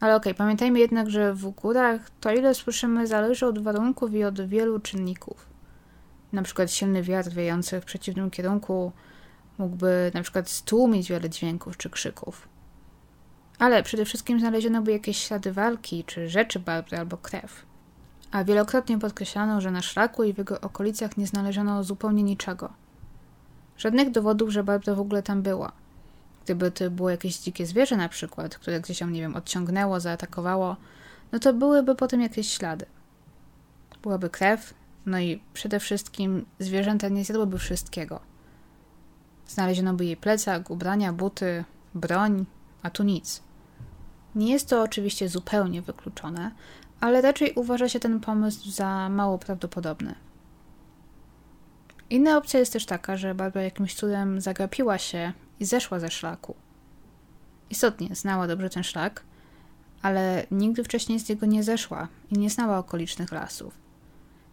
[0.00, 4.24] Ale okej, okay, pamiętajmy jednak, że w górach to ile słyszymy zależy od warunków i
[4.24, 5.46] od wielu czynników.
[6.32, 8.92] Na przykład silny wiatr wiejący w przeciwnym kierunku
[9.58, 12.48] mógłby na przykład stłumić wiele dźwięków czy krzyków.
[13.58, 17.66] Ale przede wszystkim znaleziono by jakieś ślady walki, czy rzeczy Barbry albo krew
[18.32, 22.72] a wielokrotnie podkreślano, że na szlaku i w jego okolicach nie znaleziono zupełnie niczego.
[23.76, 25.72] Żadnych dowodów, że Barbara w ogóle tam była.
[26.44, 30.76] Gdyby to było jakieś dzikie zwierzę na przykład, które gdzieś tam, nie wiem, odciągnęło, zaatakowało,
[31.32, 32.86] no to byłyby potem jakieś ślady.
[34.02, 34.74] Byłaby krew,
[35.06, 38.20] no i przede wszystkim zwierzęta nie zjadłyby wszystkiego.
[39.52, 42.46] Znaleziono by jej plecak, ubrania, buty, broń,
[42.82, 43.42] a tu nic.
[44.34, 46.50] Nie jest to oczywiście zupełnie wykluczone,
[47.00, 50.14] ale raczej uważa się ten pomysł za mało prawdopodobny.
[52.10, 56.54] Inna opcja jest też taka, że Barbara jakimś cudem zagapiła się i zeszła ze szlaku.
[57.70, 59.22] Istotnie znała dobrze ten szlak,
[60.02, 63.74] ale nigdy wcześniej z niego nie zeszła i nie znała okolicznych lasów.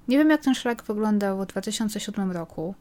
[0.08, 2.76] Nie wiem, jak ten szlak wyglądał w 2007 roku.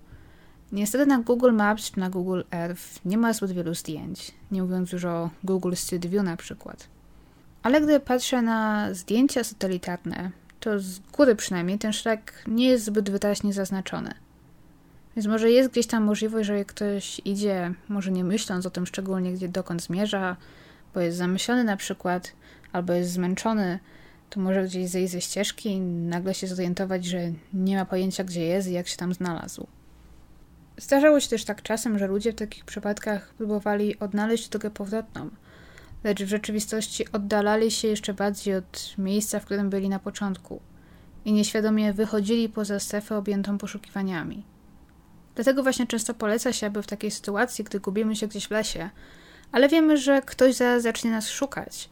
[0.73, 4.93] Niestety na Google Maps czy na Google Earth nie ma zbyt wielu zdjęć, nie mówiąc
[4.93, 6.89] już o Google Street View na przykład.
[7.63, 13.11] Ale gdy patrzę na zdjęcia satelitarne, to z góry przynajmniej ten szlak nie jest zbyt
[13.11, 14.15] wyraźnie zaznaczony.
[15.17, 18.87] Więc może jest gdzieś tam możliwość, że jak ktoś idzie, może nie myśląc o tym
[18.87, 20.37] szczególnie, gdzie dokąd zmierza,
[20.95, 22.33] bo jest zamyślony na przykład,
[22.73, 23.79] albo jest zmęczony,
[24.31, 27.19] to może gdzieś zejść ze ścieżki i nagle się zorientować, że
[27.55, 29.67] nie ma pojęcia, gdzie jest i jak się tam znalazł.
[30.79, 35.31] Zdarzało się też tak czasem, że ludzie w takich przypadkach próbowali odnaleźć drogę powrotną–
[36.05, 40.61] lecz w rzeczywistości oddalali się jeszcze bardziej od miejsca, w którym byli na początku
[41.25, 44.45] i nieświadomie wychodzili poza strefę objętą poszukiwaniami.
[45.35, 48.91] Dlatego właśnie często poleca się, aby w takiej sytuacji, gdy gubimy się gdzieś w lesie,
[49.53, 51.89] ale wiemy, że ktoś zaraz zacznie nas szukać,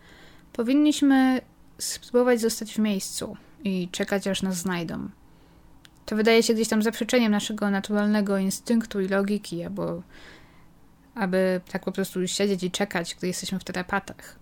[0.52, 1.40] powinniśmy
[1.78, 5.08] spróbować zostać w miejscu i czekać, aż nas znajdą.
[6.06, 10.02] To wydaje się gdzieś tam zaprzeczeniem naszego naturalnego instynktu i logiki, albo
[11.14, 14.38] aby tak po prostu siedzieć i czekać, gdy jesteśmy w terapatach.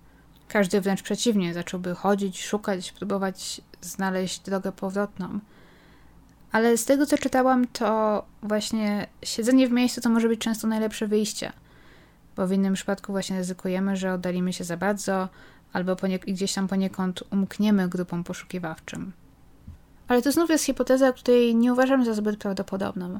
[0.48, 5.40] Każdy wręcz przeciwnie, zacząłby chodzić, szukać, próbować znaleźć drogę powrotną.
[6.52, 11.06] Ale z tego, co czytałam, to właśnie siedzenie w miejscu to może być często najlepsze
[11.06, 11.52] wyjście,
[12.36, 15.28] bo w innym przypadku właśnie ryzykujemy, że oddalimy się za bardzo,
[15.72, 15.96] albo
[16.26, 19.12] gdzieś tam poniekąd umkniemy grupom poszukiwawczym.
[20.08, 23.18] Ale to znów jest hipoteza, której nie uważam za zbyt prawdopodobną,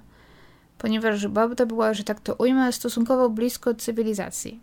[0.79, 4.61] ponieważ Babda była, że tak to ujmę, stosunkowo blisko cywilizacji.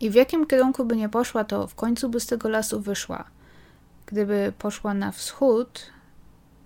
[0.00, 3.24] I w jakim kierunku by nie poszła, to w końcu by z tego lasu wyszła.
[4.06, 5.86] Gdyby poszła na wschód,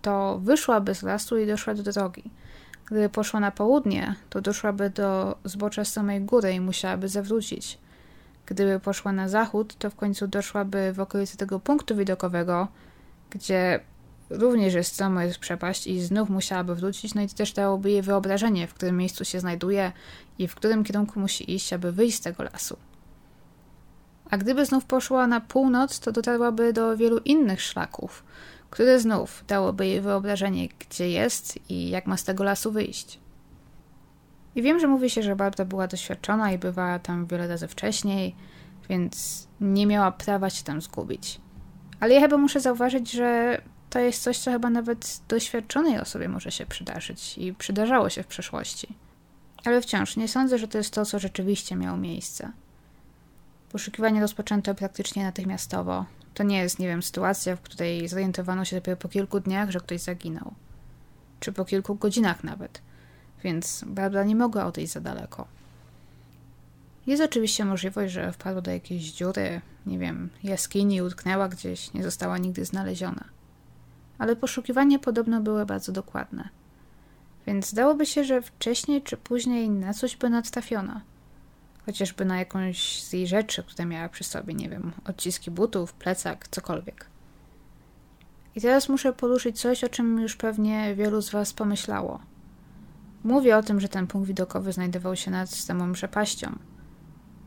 [0.03, 2.31] to wyszłaby z lasu i doszła do drogi.
[2.87, 7.79] Gdyby poszła na południe, to doszłaby do zbocza samej góry i musiałaby zawrócić.
[8.47, 12.69] Gdyby poszła na zachód, to w końcu doszłaby w okolicy tego punktu widokowego,
[13.31, 13.81] gdzie
[14.31, 18.67] również jest stromo jest przepaść i znów musiałaby wrócić, no i też dałoby jej wyobrażenie,
[18.67, 19.93] w którym miejscu się znajduje
[20.39, 22.77] i w którym kierunku musi iść, aby wyjść z tego lasu.
[24.31, 28.25] A gdyby znów poszła na północ, to dotarłaby do wielu innych szlaków,
[28.71, 33.21] które znów dałoby jej wyobrażenie, gdzie jest i jak ma z tego lasu wyjść.
[34.55, 38.35] I wiem, że mówi się, że Barbara była doświadczona i bywała tam wiele razy wcześniej,
[38.89, 41.41] więc nie miała prawa się tam zgubić.
[42.01, 46.51] Ale ja chyba muszę zauważyć, że to jest coś, co chyba nawet doświadczonej osobie może
[46.51, 48.89] się przydarzyć i przydarzało się w przeszłości.
[49.65, 52.53] Ale wciąż nie sądzę, że to jest to, co rzeczywiście miało miejsce.
[53.73, 56.05] Poszukiwanie rozpoczęto praktycznie natychmiastowo.
[56.35, 59.81] To nie jest, nie wiem, sytuacja, w której zorientowano się dopiero po kilku dniach, że
[59.81, 60.55] ktoś zaginął.
[61.41, 62.83] Czy po kilku godzinach nawet.
[63.45, 65.47] Więc Barbara nie mogła odejść za daleko.
[67.07, 72.39] Jest oczywiście możliwość, że wpadła do jakiejś dziury, nie wiem, jaskini, utknęła gdzieś, nie została
[72.39, 73.25] nigdy znaleziona.
[74.19, 76.49] Ale poszukiwania podobno były bardzo dokładne.
[77.47, 81.01] Więc zdałoby się, że wcześniej czy później na coś by nadtrafiona.
[81.87, 86.49] Chociażby na jakąś z jej rzeczy, które miała przy sobie, nie wiem, odciski butów, plecak,
[86.49, 87.07] cokolwiek.
[88.57, 92.21] I teraz muszę poruszyć coś, o czym już pewnie wielu z Was pomyślało.
[93.25, 96.59] Mówię o tym, że ten punkt widokowy znajdował się nad samą przepaścią,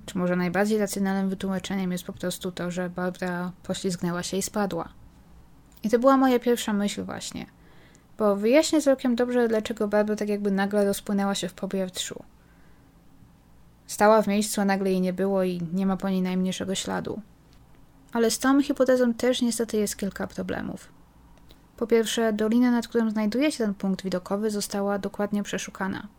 [0.09, 4.89] czy może najbardziej racjonalnym wytłumaczeniem jest po prostu to, że Barbara poślizgnęła się i spadła.
[5.83, 7.45] I to była moja pierwsza myśl właśnie.
[8.17, 12.23] Bo wyjaśnię całkiem dobrze, dlaczego Barbara tak jakby nagle rozpłynęła się w powietrzu.
[13.87, 17.21] Stała w miejscu, a nagle jej nie było i nie ma po niej najmniejszego śladu.
[18.13, 20.89] Ale z tą hipotezą też niestety jest kilka problemów.
[21.77, 26.07] Po pierwsze, dolina, nad którą znajduje się ten punkt widokowy, została dokładnie przeszukana–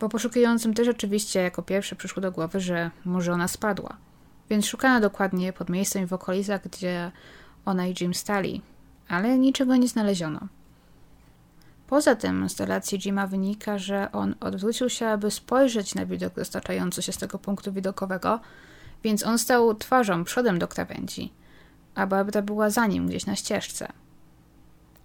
[0.00, 3.96] bo poszukującym też oczywiście jako pierwsze przyszło do głowy, że może ona spadła.
[4.50, 7.12] Więc szukano dokładnie pod miejscem i w okolicach, gdzie
[7.64, 8.62] ona i Jim stali,
[9.08, 10.40] ale niczego nie znaleziono.
[11.86, 17.02] Poza tym z relacji Jima wynika, że on odwrócił się, aby spojrzeć na widok dostaczający
[17.02, 18.40] się z tego punktu widokowego,
[19.04, 21.32] więc on stał twarzą, przodem do krawędzi,
[21.94, 23.88] a Barbara była za nim gdzieś na ścieżce.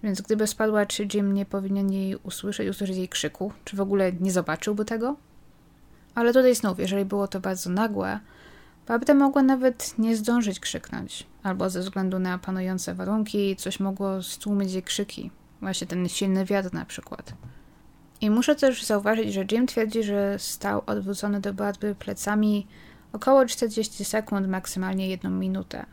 [0.04, 3.52] Więc gdyby spadła, czy Jim nie powinien jej usłyszeć, usłyszeć jej krzyku?
[3.64, 5.16] Czy w ogóle nie zobaczyłby tego?
[6.16, 8.20] Ale tutaj znów, jeżeli było to bardzo nagłe,
[8.88, 14.74] Babda mogła nawet nie zdążyć krzyknąć, albo ze względu na panujące warunki coś mogło stłumić
[14.74, 15.32] jej krzyki.
[15.62, 17.34] Właśnie ten silny wiatr na przykład.
[18.22, 22.68] I muszę też zauważyć, że Jim twierdzi, że stał odwrócony do Barbary plecami
[23.14, 25.86] około 40 sekund, maksymalnie jedną minutę.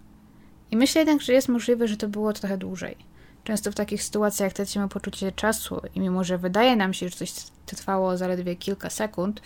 [0.71, 2.97] I myślę jednak, że jest możliwe, że to było trochę dłużej.
[3.45, 7.33] Często w takich sytuacjach tracimy poczucie czasu i mimo, że wydaje nam się, że coś
[7.67, 9.41] trwało zaledwie kilka sekund,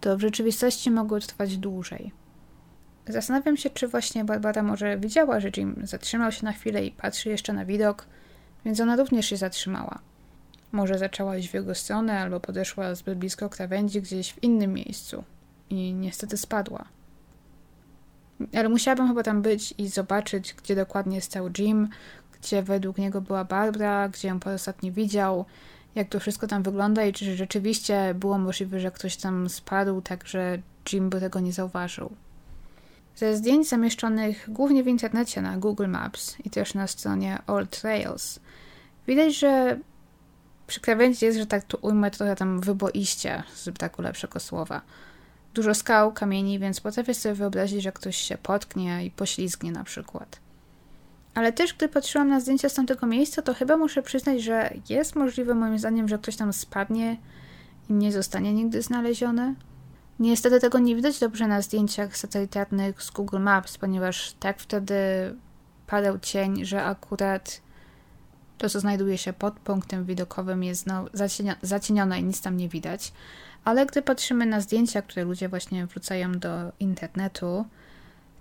[0.00, 2.12] to w rzeczywistości mogło trwać dłużej.
[3.08, 7.28] Zastanawiam się, czy właśnie Barbara może widziała, że Jim zatrzymał się na chwilę i patrzy
[7.28, 8.06] jeszcze na widok,
[8.64, 9.98] więc ona również się zatrzymała.
[10.72, 15.24] Może zaczęła iść w jego stronę, albo podeszła zbyt blisko krawędzi gdzieś w innym miejscu
[15.70, 16.84] i niestety spadła.
[18.54, 21.88] Ale musiałabym chyba tam być i zobaczyć, gdzie dokładnie stał Jim,
[22.42, 25.44] gdzie według niego była Barbara, gdzie ją po ostatni widział,
[25.94, 30.26] jak to wszystko tam wygląda i czy rzeczywiście było możliwe, że ktoś tam spadł, tak
[30.28, 30.58] że
[30.92, 32.12] Jim by tego nie zauważył.
[33.16, 38.40] Ze zdjęć zamieszczonych głównie w internecie na Google Maps i też na stronie All Trails
[39.06, 39.78] widać, że
[40.66, 44.80] przy krawędzi jest, że tak tu ujmę trochę tam wyboiście, z braku lepszego słowa.
[45.54, 50.45] Dużo skał, kamieni, więc potrafię sobie wyobrazić, że ktoś się potknie i poślizgnie na przykład
[51.36, 55.16] Ale też, gdy patrzyłam na zdjęcia z tamtego miejsca, to chyba muszę przyznać, że jest
[55.16, 57.16] możliwe moim zdaniem, że ktoś tam spadnie
[57.90, 59.54] i nie zostanie nigdy znaleziony.
[60.18, 64.94] Niestety tego nie widać dobrze na zdjęciach satelitarnych z Google Maps, ponieważ tak wtedy
[65.86, 67.60] padał cień, że akurat
[68.58, 71.04] to, co znajduje się pod punktem widokowym, jest no,
[71.62, 73.12] zacienione i nic tam nie widać.
[73.64, 77.64] Ale gdy patrzymy na zdjęcia, które ludzie właśnie wrzucają do internetu,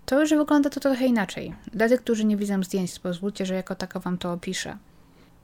[0.05, 1.55] to już wygląda to trochę inaczej.
[1.73, 4.77] Dla tych, którzy nie widzą zdjęć, pozwólcie, że jako taka wam to opiszę.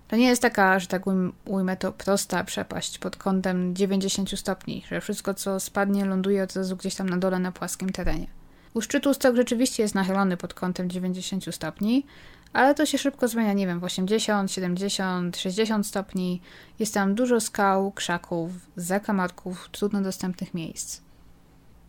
[0.08, 1.04] To nie jest taka, że tak
[1.46, 6.78] ujmę to, prosta przepaść pod kątem 90 stopni, że wszystko, co spadnie, ląduje od razu
[6.78, 8.28] gdzieś tam na dole na płaskim terenie.
[8.74, 12.06] U szczytu stok rzeczywiście jest nachylony pod kątem 90 stopni,
[12.54, 16.42] ale to się szybko zmienia, nie wiem, w 80, 70, 60 stopni.
[16.80, 21.02] Jest tam dużo skał, krzaków, zakamarków, trudno dostępnych miejsc.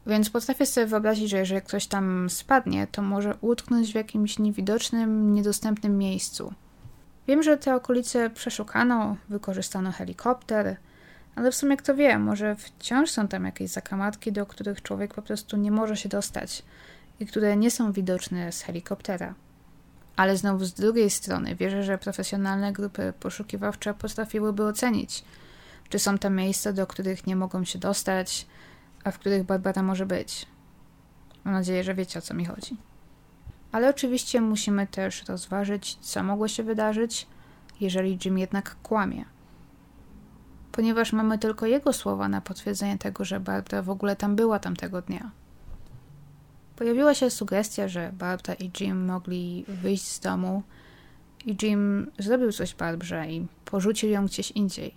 [0.07, 5.34] Więc potrafię sobie wyobrazić, że jeżeli ktoś tam spadnie, to może utknąć w jakimś niewidocznym,
[5.34, 6.55] niedostępnym miejscu.
[7.28, 10.76] Wiem, że te okolice przeszukano, wykorzystano helikopter,
[11.34, 15.22] ale w sumie kto wie, może wciąż są tam jakieś zakamarki, do których człowiek po
[15.22, 16.62] prostu nie może się dostać
[17.20, 19.34] i które nie są widoczne z helikoptera.
[20.16, 25.24] Ale znowu z drugiej strony wierzę, że profesjonalne grupy poszukiwawcze potrafiłyby ocenić,
[25.88, 28.46] czy są tam miejsca, do których nie mogą się dostać,
[29.05, 30.46] a w których Barbara może być.
[31.44, 32.76] Mam nadzieję, że wiecie o co mi chodzi.
[33.72, 37.26] Ale oczywiście musimy też rozważyć, co mogło się wydarzyć,
[37.80, 39.24] jeżeli Jim jednak kłamie.
[40.72, 45.03] Ponieważ mamy tylko jego słowa na potwierdzenie tego, że Barbara w ogóle tam była tamtego
[45.03, 45.30] dnia.
[46.76, 50.62] Pojawiła się sugestia, że Barbara i Jim mogli wyjść z domu
[51.46, 54.94] i Jim zrobił coś Barbrze i porzucił ją gdzieś indziej.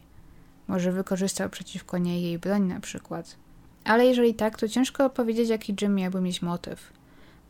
[0.68, 3.36] Może wykorzystał przeciwko niej jej broń na przykład.
[3.86, 6.94] Ale jeżeli tak, to ciężko powiedzieć, jaki Jim miałby mieć motyw.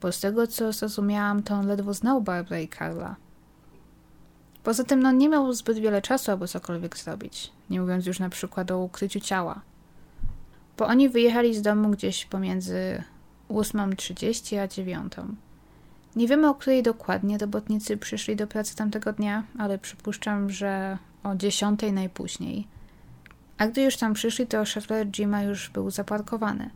[0.02, 3.16] Bo z tego, co zrozumiałam, to on ledwo znał Barbara i Karla.
[4.64, 7.52] Poza tym, no, nie miał zbyt wiele czasu, aby cokolwiek zrobić.
[7.70, 9.62] Nie mówiąc już na przykład o ukryciu ciała.
[10.78, 13.04] Bo oni wyjechali z domu gdzieś pomiędzy
[13.50, 15.14] 8.30 a 9.
[16.16, 21.36] Nie wiemy, o której dokładnie robotnicy przyszli do pracy tamtego dnia, ale przypuszczam, że o
[21.36, 22.68] 10 najpóźniej.
[23.58, 26.70] A gdy już tam przyszli, to Chevrolet Jima już był zaparkowany.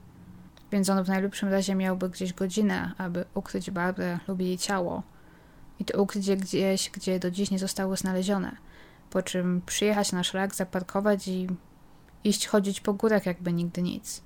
[0.72, 5.04] Więc on w najlepszym razie miałby gdzieś godzinę, aby ukryć Barbrę lub jej ciało.
[5.80, 8.56] I to ukryć je gdzieś, gdzie do dziś nie zostało znalezione.
[9.10, 11.48] Po czym przyjechać na szlak, zaparkować i
[12.24, 14.22] iść chodzić po górach jakby nigdy nic.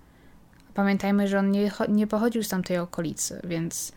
[0.73, 3.91] Pamiętajmy, że on nie, nie pochodził z tamtej okolicy, więc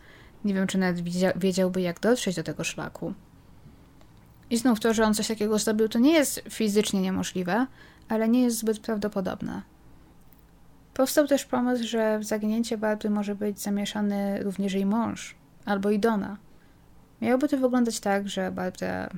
[0.45, 1.01] nie wiem, czy nawet
[1.35, 3.13] wiedziałby, jak dotrzeć do tego szlaku.
[4.49, 7.67] I znów to, że on coś takiego zrobił, to nie jest fizycznie niemożliwe,
[8.09, 9.61] ale nie jest zbyt prawdopodobne.
[10.93, 15.35] Powstał też pomysł, że w zaginięcie Barbry może być zamieszany również jej mąż,
[15.65, 16.37] albo i Dona.
[17.21, 19.09] Miałoby to wyglądać tak, że Barbara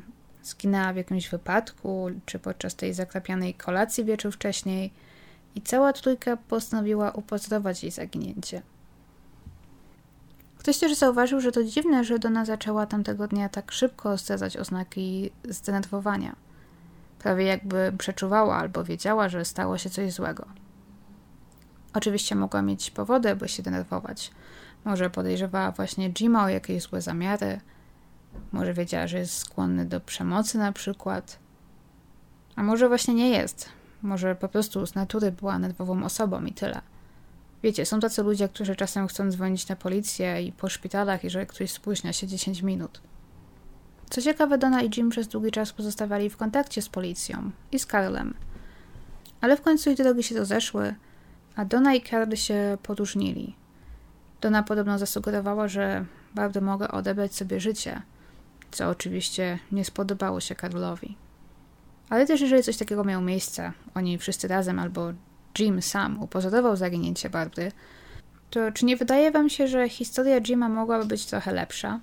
[0.43, 4.93] zginęła w jakimś wypadku, czy podczas tej zakrapianej kolacji wieczór wcześniej
[5.55, 8.61] i cała trójka postanowiła upozorować jej zaginięcie.
[10.57, 15.31] Ktoś też zauważył, że to dziwne, że Dona zaczęła tamtego dnia tak szybko zdradzać oznaki
[15.49, 16.35] zdenerwowania–
[17.19, 20.45] prawie jakby przeczuwała albo wiedziała, że stało się coś złego.
[21.93, 24.31] Oczywiście mogła mieć powody, by się denerwować.
[24.85, 27.59] Może podejrzewała właśnie Jima o jakieś złe zamiary,
[28.51, 31.39] może wiedziała, że jest skłonny do przemocy na przykład.
[32.55, 33.69] A może właśnie nie jest.
[34.01, 36.81] Może po prostu z natury była nerwową osobą i tyle.
[37.63, 41.71] Wiecie, są tacy ludzie, którzy czasem chcą dzwonić na policję i po szpitalach, jeżeli ktoś
[41.71, 43.01] spóźnia się 10 minut.
[44.09, 47.85] Co ciekawe, Donna i Jim przez długi czas pozostawali w kontakcie z policją i z
[47.85, 48.33] Karlem.
[49.41, 50.95] Ale w końcu ich drogi się rozeszły,
[51.55, 53.55] a Donna i Karl się poróżnili.
[54.41, 56.05] Donna podobno zasugerowała, że
[56.35, 58.01] bardzo mogę odebrać sobie życie,
[58.71, 61.17] co oczywiście nie spodobało się Karlowi.
[62.09, 65.13] Ale też jeżeli coś takiego miało miejsce, oni wszyscy razem albo
[65.59, 67.71] Jim sam upozorował zaginięcie Barbry,
[68.49, 71.99] to czy nie wydaje wam się, że historia Jima mogłaby być trochę lepsza?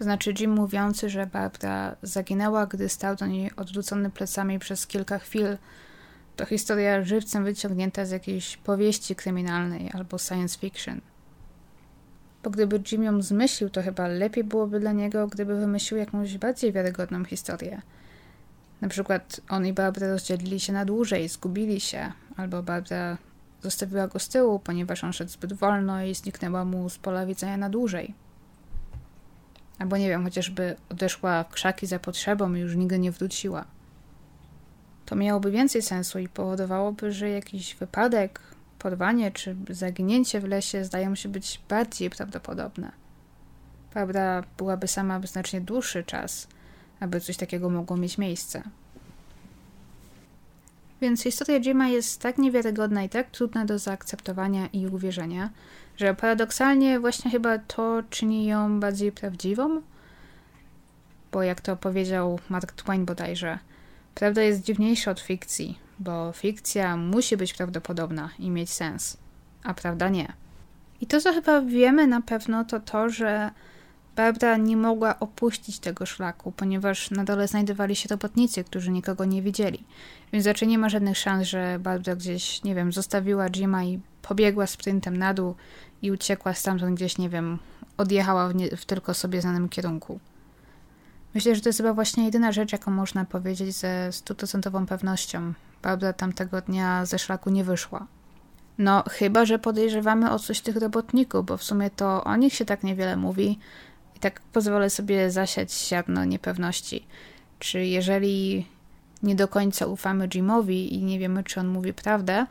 [0.00, 5.18] To znaczy Jim mówiący, że Barbara zaginęła, gdy stał do niej odwrócony plecami przez kilka
[5.18, 5.58] chwil.
[6.36, 11.00] To historia żywcem wyciągnięta z jakiejś powieści kryminalnej albo science fiction.
[12.42, 16.72] Bo gdyby Jim ją zmyślił, to chyba lepiej byłoby dla niego, gdyby wymyślił jakąś bardziej
[16.72, 17.82] wiarygodną historię.
[18.80, 23.18] Na przykład on i Barbara rozdzielili się na dłużej, zgubili się, albo Barbara
[23.62, 27.56] zostawiła go z tyłu, ponieważ on szedł zbyt wolno i zniknęła mu z pola widzenia
[27.56, 28.29] na dłużej.
[29.80, 33.64] Albo nie wiem, chociażby odeszła w krzaki za potrzebą i już nigdy nie wróciła.
[35.06, 38.40] To miałoby więcej sensu i powodowałoby, że jakiś wypadek,
[38.78, 42.92] porwanie czy zaginięcie w lesie zdają się być bardziej prawdopodobne.
[43.92, 46.48] prawda byłaby sama znacznie dłuższy czas,
[47.00, 48.62] aby coś takiego mogło mieć miejsce.
[51.00, 55.50] Więc historia Jima jest tak niewiarygodna i tak trudna do zaakceptowania i uwierzenia,
[56.00, 59.82] że paradoksalnie właśnie chyba to czyni ją bardziej prawdziwą.
[61.32, 63.58] Bo jak to powiedział Mark Twain bodajże,
[64.14, 69.16] prawda jest dziwniejsza od fikcji, bo fikcja musi być prawdopodobna i mieć sens,
[69.64, 70.32] a prawda nie.
[71.00, 73.50] I to, co chyba wiemy na pewno, to to, że
[74.16, 79.42] Barbara nie mogła opuścić tego szlaku, ponieważ na dole znajdowali się robotnicy, którzy nikogo nie
[79.42, 79.84] widzieli.
[80.32, 84.66] Więc raczej nie ma żadnych szans, że Barbara gdzieś, nie wiem, zostawiła Jima i pobiegła
[84.66, 85.54] sprintem na dół
[86.02, 87.58] i uciekła stamtąd gdzieś, nie wiem,
[87.96, 90.20] odjechała w, nie, w tylko sobie znanym kierunku.
[91.34, 95.52] Myślę, że to jest chyba właśnie jedyna rzecz, jaką można powiedzieć ze stuprocentową pewnością.
[95.82, 98.06] Barbara tamtego dnia ze szlaku nie wyszła.
[98.78, 102.64] No, chyba, że podejrzewamy o coś tych robotników, bo w sumie to o nich się
[102.64, 103.58] tak niewiele mówi
[104.16, 107.06] i tak pozwolę sobie zasiać ziarno niepewności.
[107.58, 108.66] Czy jeżeli
[109.22, 112.46] nie do końca ufamy Jimowi i nie wiemy, czy on mówi prawdę,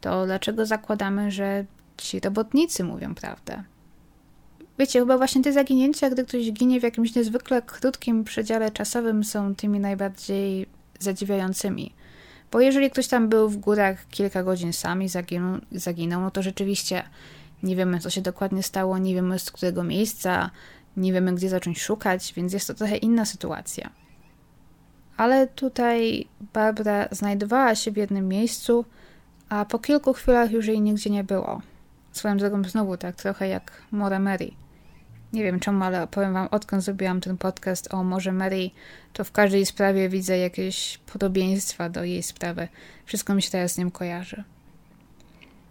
[0.00, 1.64] to dlaczego zakładamy, że
[1.96, 3.64] ci robotnicy mówią prawdę?
[4.78, 9.54] Wiecie, chyba właśnie te zaginięcia, gdy ktoś ginie w jakimś niezwykle krótkim przedziale czasowym, są
[9.54, 10.66] tymi najbardziej
[10.98, 11.92] zadziwiającymi.
[12.52, 17.02] Bo jeżeli ktoś tam był w górach kilka godzin sami zaginął, zaginął, no to rzeczywiście
[17.62, 20.50] nie wiemy, co się dokładnie stało, nie wiemy z którego miejsca,
[20.96, 23.90] nie wiemy, gdzie zacząć szukać, więc jest to trochę inna sytuacja.
[25.16, 28.84] Ale tutaj Barbara znajdowała się w jednym miejscu,
[29.48, 31.60] a po kilku chwilach już jej nigdzie nie było.
[32.14, 34.50] Swoją drogą znowu tak trochę jak Mora Mary.
[35.32, 38.70] Nie wiem czemu, ale powiem wam, odkąd zrobiłam ten podcast o Morze Mary,
[39.12, 42.68] to w każdej sprawie widzę jakieś podobieństwa do jej sprawy.
[43.04, 44.44] Wszystko mi się teraz z nim kojarzy.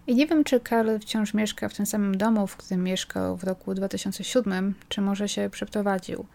[0.07, 3.43] I nie wiem, czy Karl wciąż mieszka w tym samym domu, w którym mieszkał w
[3.43, 6.25] roku 2007, czy może się przeprowadził.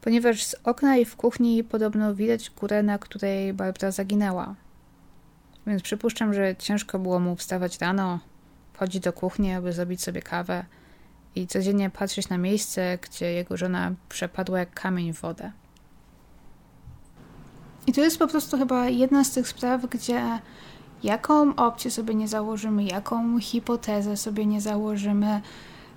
[0.00, 4.54] Ponieważ z okna i w kuchni podobno widać górę, na której Barbara zaginęła.
[5.66, 8.20] Więc przypuszczam, że ciężko było mu wstawać rano,
[8.76, 10.64] wchodzić do kuchni, aby zrobić sobie kawę
[11.34, 15.52] i codziennie patrzeć na miejsce, gdzie jego żona przepadła jak kamień w wodę.
[17.86, 20.22] I to jest po prostu chyba jedna z tych spraw, gdzie
[21.02, 25.40] jaką opcję sobie nie założymy, jaką hipotezę sobie nie założymy,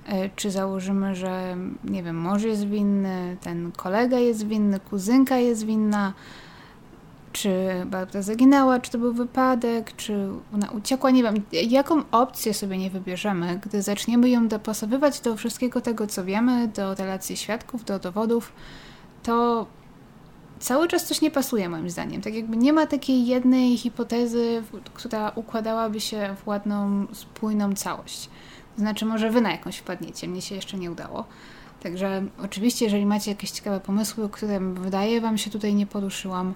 [0.08, 5.66] e, czy założymy, że nie wiem, mąż jest winny, ten kolega jest winny, kuzynka jest
[5.66, 6.14] winna,
[7.32, 7.50] czy
[7.86, 12.90] Barbara zaginęła, czy to był wypadek, czy ona uciekła, nie wiem, jaką opcję sobie nie
[12.90, 18.54] wybierzemy, gdy zaczniemy ją dopasowywać do wszystkiego tego, co wiemy, do relacji świadków, do dowodów,
[19.24, 19.66] to
[20.60, 22.22] cały czas coś nie pasuje moim zdaniem.
[22.22, 24.64] Tak jakby nie ma takiej jednej hipotezy,
[24.94, 28.30] która układałaby się w ładną, spójną całość.
[28.76, 31.26] To znaczy, może wy na jakąś wpadniecie, mnie się jeszcze nie udało.
[31.84, 36.54] Także oczywiście, jeżeli macie jakieś ciekawe pomysły, które wydaje wam się tutaj nie poruszyłam,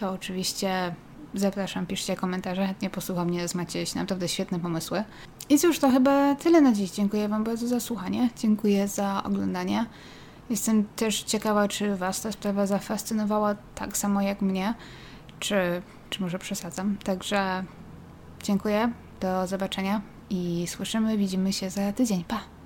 [0.00, 0.94] to oczywiście
[1.34, 5.04] zapraszam, piszcie komentarze, chętnie posłucham, nie macie naprawdę świetne pomysły.
[5.48, 6.90] I cóż, to chyba tyle na dziś.
[6.90, 9.86] Dziękuję Wam bardzo za słuchanie, dziękuję za oglądanie.
[10.50, 14.74] Jestem też ciekawa, czy Was ta sprawa zafascynowała tak samo jak mnie,
[15.40, 16.96] czy, czy może przesadzam.
[17.04, 17.64] Także
[18.42, 22.24] dziękuję, do zobaczenia i słyszymy, widzimy się za tydzień.
[22.24, 22.57] Pa!